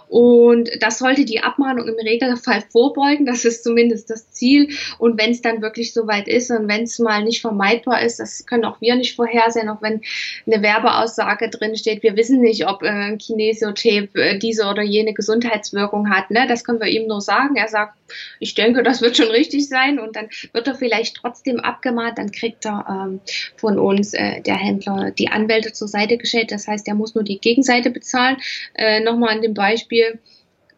Und 0.07 0.69
das 0.81 0.99
sollte 0.99 1.25
die 1.25 1.39
Abmahnung 1.39 1.87
im 1.87 1.95
Regelfall 1.95 2.63
vorbeugen. 2.69 3.25
Das 3.25 3.43
ist 3.43 3.63
zumindest 3.63 4.11
das 4.11 4.31
Ziel. 4.31 4.69
Und 4.99 5.19
wenn 5.19 5.31
es 5.31 5.41
dann 5.41 5.63
wirklich 5.63 5.91
soweit 5.91 6.27
ist 6.27 6.51
und 6.51 6.67
wenn 6.67 6.83
es 6.83 6.99
mal 6.99 7.23
nicht 7.23 7.41
vermeidbar 7.41 8.03
ist, 8.03 8.19
das 8.19 8.45
können 8.45 8.65
auch 8.65 8.79
wir 8.81 8.95
nicht 8.95 9.15
vorhersehen, 9.15 9.67
auch 9.69 9.81
wenn 9.81 10.01
eine 10.45 10.61
Werbeaussage 10.61 11.49
drin 11.49 11.75
steht, 11.75 12.03
wir 12.03 12.15
wissen 12.15 12.41
nicht, 12.41 12.67
ob 12.67 12.83
äh, 12.83 13.17
Kinesiotape 13.17 14.09
äh, 14.13 14.37
diese 14.37 14.67
oder 14.67 14.83
jene 14.83 15.15
Gesundheitswirkung 15.15 16.11
hat. 16.11 16.29
Ne? 16.29 16.45
Das 16.47 16.63
können 16.63 16.79
wir 16.79 16.87
ihm 16.87 17.07
nur 17.07 17.21
sagen. 17.21 17.55
Er 17.55 17.67
sagt, 17.67 17.97
ich 18.43 18.55
denke, 18.55 18.83
das 18.83 19.01
wird 19.01 19.15
schon 19.15 19.31
richtig 19.31 19.67
sein 19.67 19.99
und 19.99 20.15
dann 20.15 20.27
wird 20.51 20.67
er 20.67 20.75
vielleicht 20.75 21.15
trotzdem 21.15 21.59
abgemahnt, 21.61 22.17
dann 22.17 22.31
kriegt 22.31 22.65
er 22.65 22.85
ähm, 22.89 23.21
von 23.55 23.79
uns 23.79 24.13
äh, 24.13 24.41
der 24.41 24.57
Händler 24.57 25.11
die 25.11 25.29
Anwälte 25.29 25.71
zur 25.71 25.87
Seite 25.87 26.17
gestellt. 26.17 26.51
Das 26.51 26.67
heißt, 26.67 26.87
er 26.87 26.95
muss 26.95 27.15
nur 27.15 27.23
die 27.23 27.39
Gegenseite 27.39 27.89
bezahlen. 27.89 28.37
Äh, 28.75 28.99
Nochmal 28.99 29.29
an 29.29 29.41
dem 29.41 29.53
Beispiel. 29.53 30.19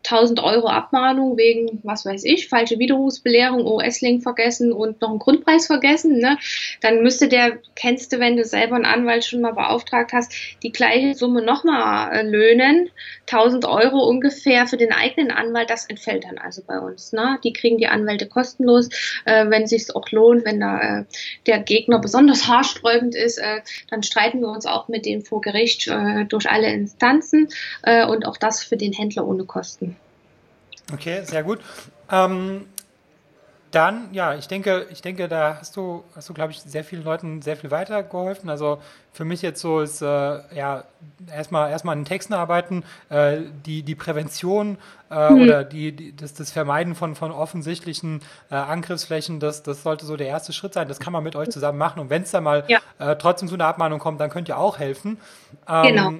1000 0.05 0.41
Euro 0.43 0.67
Abmahnung 0.67 1.37
wegen, 1.37 1.79
was 1.83 2.05
weiß 2.05 2.23
ich, 2.25 2.47
falsche 2.47 2.79
Widerrufsbelehrung, 2.79 3.65
OS-Link 3.65 4.23
vergessen 4.23 4.71
und 4.71 5.01
noch 5.01 5.09
einen 5.09 5.19
Grundpreis 5.19 5.67
vergessen, 5.67 6.19
ne? 6.19 6.37
dann 6.81 7.01
müsste 7.01 7.27
der, 7.27 7.57
kennst 7.75 8.13
du, 8.13 8.19
wenn 8.19 8.37
du 8.37 8.43
selber 8.43 8.75
einen 8.75 8.85
Anwalt 8.85 9.25
schon 9.25 9.41
mal 9.41 9.53
beauftragt 9.53 10.13
hast, 10.13 10.33
die 10.63 10.71
gleiche 10.71 11.15
Summe 11.15 11.41
nochmal 11.41 12.13
äh, 12.13 12.21
löhnen. 12.21 12.89
1000 13.27 13.65
Euro 13.65 14.07
ungefähr 14.07 14.67
für 14.67 14.77
den 14.77 14.91
eigenen 14.91 15.31
Anwalt, 15.31 15.69
das 15.69 15.87
entfällt 15.87 16.25
dann 16.25 16.37
also 16.37 16.61
bei 16.65 16.79
uns. 16.79 17.11
Ne? 17.11 17.39
Die 17.43 17.53
kriegen 17.53 17.77
die 17.77 17.87
Anwälte 17.87 18.27
kostenlos, 18.27 18.89
äh, 19.25 19.49
wenn 19.49 19.67
sich 19.67 19.95
auch 19.95 20.11
lohnt, 20.11 20.45
wenn 20.45 20.59
da 20.59 20.99
äh, 20.99 21.05
der 21.47 21.59
Gegner 21.59 21.99
besonders 21.99 22.47
haarsträubend 22.47 23.15
ist, 23.15 23.37
äh, 23.37 23.61
dann 23.89 24.03
streiten 24.03 24.41
wir 24.41 24.49
uns 24.49 24.65
auch 24.65 24.87
mit 24.87 25.05
dem 25.05 25.23
vor 25.23 25.41
Gericht 25.41 25.87
äh, 25.87 26.25
durch 26.25 26.49
alle 26.49 26.71
Instanzen 26.71 27.49
äh, 27.83 28.05
und 28.05 28.25
auch 28.25 28.37
das 28.37 28.63
für 28.63 28.77
den 28.77 28.93
Händler 28.93 29.27
ohne 29.27 29.45
Kosten. 29.45 29.94
Okay, 30.93 31.23
sehr 31.23 31.43
gut. 31.43 31.59
Ähm, 32.11 32.65
dann, 33.75 34.13
ja, 34.13 34.35
ich 34.35 34.47
denke, 34.47 34.87
ich 34.89 35.01
denke, 35.01 35.27
da 35.27 35.57
hast 35.59 35.75
du, 35.75 36.05
hast 36.15 36.29
du, 36.29 36.33
glaube 36.33 36.53
ich, 36.53 36.61
sehr 36.61 36.85
vielen 36.85 37.03
Leuten 37.03 37.41
sehr 37.41 37.57
viel 37.57 37.71
weitergeholfen. 37.71 38.49
Also 38.49 38.81
für 39.11 39.25
mich 39.25 39.41
jetzt 39.41 39.59
so 39.59 39.81
ist, 39.81 40.01
äh, 40.01 40.05
ja, 40.05 40.85
erstmal 41.29 41.71
erstmal 41.71 41.91
an 41.91 41.99
den 41.99 42.05
Texten 42.05 42.33
arbeiten, 42.33 42.83
äh, 43.09 43.39
die, 43.65 43.83
die 43.83 43.95
Prävention 43.95 44.77
äh, 45.11 45.29
mhm. 45.29 45.41
oder 45.41 45.63
die, 45.65 45.91
die, 45.91 46.15
das, 46.15 46.33
das 46.33 46.51
Vermeiden 46.51 46.95
von, 46.95 47.15
von 47.15 47.31
offensichtlichen 47.31 48.21
äh, 48.49 48.55
Angriffsflächen, 48.55 49.41
das, 49.41 49.61
das 49.61 49.83
sollte 49.83 50.05
so 50.05 50.15
der 50.15 50.27
erste 50.27 50.53
Schritt 50.53 50.73
sein. 50.73 50.87
Das 50.87 51.01
kann 51.01 51.11
man 51.11 51.23
mit 51.23 51.35
euch 51.35 51.49
zusammen 51.49 51.77
machen. 51.77 51.99
Und 51.99 52.09
wenn 52.09 52.21
es 52.21 52.31
dann 52.31 52.45
mal 52.45 52.63
ja. 52.69 52.79
Äh, 52.97 53.17
trotzdem 53.17 53.49
zu 53.49 53.55
einer 53.55 53.67
Abmahnung 53.67 53.99
kommt, 53.99 54.21
dann 54.21 54.29
könnt 54.29 54.47
ihr 54.47 54.57
auch 54.57 54.79
helfen. 54.79 55.17
Ähm, 55.67 55.83
genau. 55.83 56.11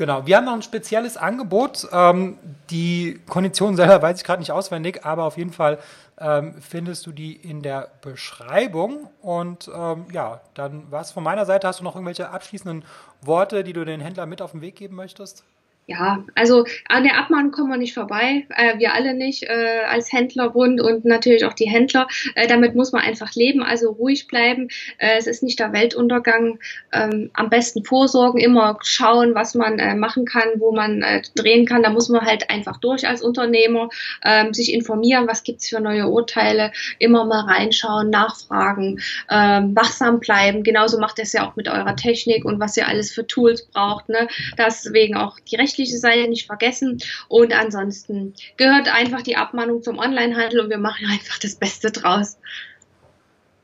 Genau, 0.00 0.24
wir 0.24 0.38
haben 0.38 0.46
noch 0.46 0.54
ein 0.54 0.62
spezielles 0.62 1.18
Angebot. 1.18 1.86
Ähm, 1.92 2.38
die 2.70 3.20
Konditionen 3.28 3.76
selber 3.76 4.00
weiß 4.00 4.16
ich 4.16 4.24
gerade 4.24 4.40
nicht 4.40 4.50
auswendig, 4.50 5.04
aber 5.04 5.24
auf 5.24 5.36
jeden 5.36 5.52
Fall 5.52 5.78
ähm, 6.16 6.54
findest 6.58 7.04
du 7.04 7.12
die 7.12 7.36
in 7.36 7.60
der 7.60 7.90
Beschreibung. 8.00 9.10
Und 9.20 9.70
ähm, 9.70 10.06
ja, 10.10 10.40
dann 10.54 10.84
was 10.88 11.12
von 11.12 11.22
meiner 11.22 11.44
Seite. 11.44 11.68
Hast 11.68 11.80
du 11.80 11.84
noch 11.84 11.96
irgendwelche 11.96 12.30
abschließenden 12.30 12.82
Worte, 13.20 13.62
die 13.62 13.74
du 13.74 13.84
den 13.84 14.00
Händlern 14.00 14.30
mit 14.30 14.40
auf 14.40 14.52
den 14.52 14.62
Weg 14.62 14.76
geben 14.76 14.96
möchtest? 14.96 15.44
Ja, 15.90 16.24
also 16.36 16.66
an 16.88 17.02
der 17.02 17.18
Abmahnung 17.18 17.50
kommen 17.50 17.70
wir 17.70 17.76
nicht 17.76 17.94
vorbei. 17.94 18.46
Äh, 18.56 18.78
wir 18.78 18.94
alle 18.94 19.12
nicht 19.12 19.42
äh, 19.42 19.80
als 19.88 20.12
Händlerbund 20.12 20.80
und 20.80 21.04
natürlich 21.04 21.44
auch 21.44 21.52
die 21.52 21.68
Händler. 21.68 22.06
Äh, 22.36 22.46
damit 22.46 22.76
muss 22.76 22.92
man 22.92 23.02
einfach 23.02 23.34
leben, 23.34 23.60
also 23.64 23.90
ruhig 23.90 24.28
bleiben. 24.28 24.68
Äh, 24.98 25.18
es 25.18 25.26
ist 25.26 25.42
nicht 25.42 25.58
der 25.58 25.72
Weltuntergang. 25.72 26.60
Ähm, 26.92 27.30
am 27.34 27.50
besten 27.50 27.84
vorsorgen, 27.84 28.40
immer 28.40 28.78
schauen, 28.82 29.34
was 29.34 29.56
man 29.56 29.80
äh, 29.80 29.96
machen 29.96 30.26
kann, 30.26 30.48
wo 30.58 30.70
man 30.70 31.02
äh, 31.02 31.22
drehen 31.34 31.66
kann. 31.66 31.82
Da 31.82 31.90
muss 31.90 32.08
man 32.08 32.24
halt 32.24 32.50
einfach 32.50 32.76
durch 32.76 33.08
als 33.08 33.20
Unternehmer, 33.20 33.88
ähm, 34.24 34.54
sich 34.54 34.72
informieren, 34.72 35.26
was 35.26 35.42
gibt's 35.42 35.68
für 35.68 35.80
neue 35.80 36.06
Urteile, 36.06 36.70
immer 37.00 37.24
mal 37.24 37.46
reinschauen, 37.46 38.10
nachfragen, 38.10 39.00
ähm, 39.28 39.74
wachsam 39.74 40.20
bleiben. 40.20 40.62
Genauso 40.62 41.00
macht 41.00 41.18
es 41.18 41.32
ja 41.32 41.48
auch 41.48 41.56
mit 41.56 41.68
eurer 41.68 41.96
Technik 41.96 42.44
und 42.44 42.60
was 42.60 42.76
ihr 42.76 42.86
alles 42.86 43.10
für 43.10 43.26
Tools 43.26 43.66
braucht. 43.66 44.08
Ne? 44.08 44.28
Deswegen 44.56 45.16
auch 45.16 45.40
die 45.40 45.56
rechtliche 45.56 45.79
rechtliche 45.80 45.98
Seite 45.98 46.28
nicht 46.28 46.46
vergessen. 46.46 46.98
Und 47.28 47.52
ansonsten 47.52 48.34
gehört 48.56 48.92
einfach 48.92 49.22
die 49.22 49.36
Abmahnung 49.36 49.82
zum 49.82 49.98
Onlinehandel 49.98 50.60
und 50.60 50.70
wir 50.70 50.78
machen 50.78 51.06
einfach 51.10 51.38
das 51.38 51.56
Beste 51.56 51.90
draus. 51.90 52.38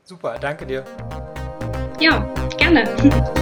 Super, 0.03 0.37
danke 0.39 0.65
dir. 0.65 0.83
Ja, 1.99 2.33
gerne. 2.57 3.33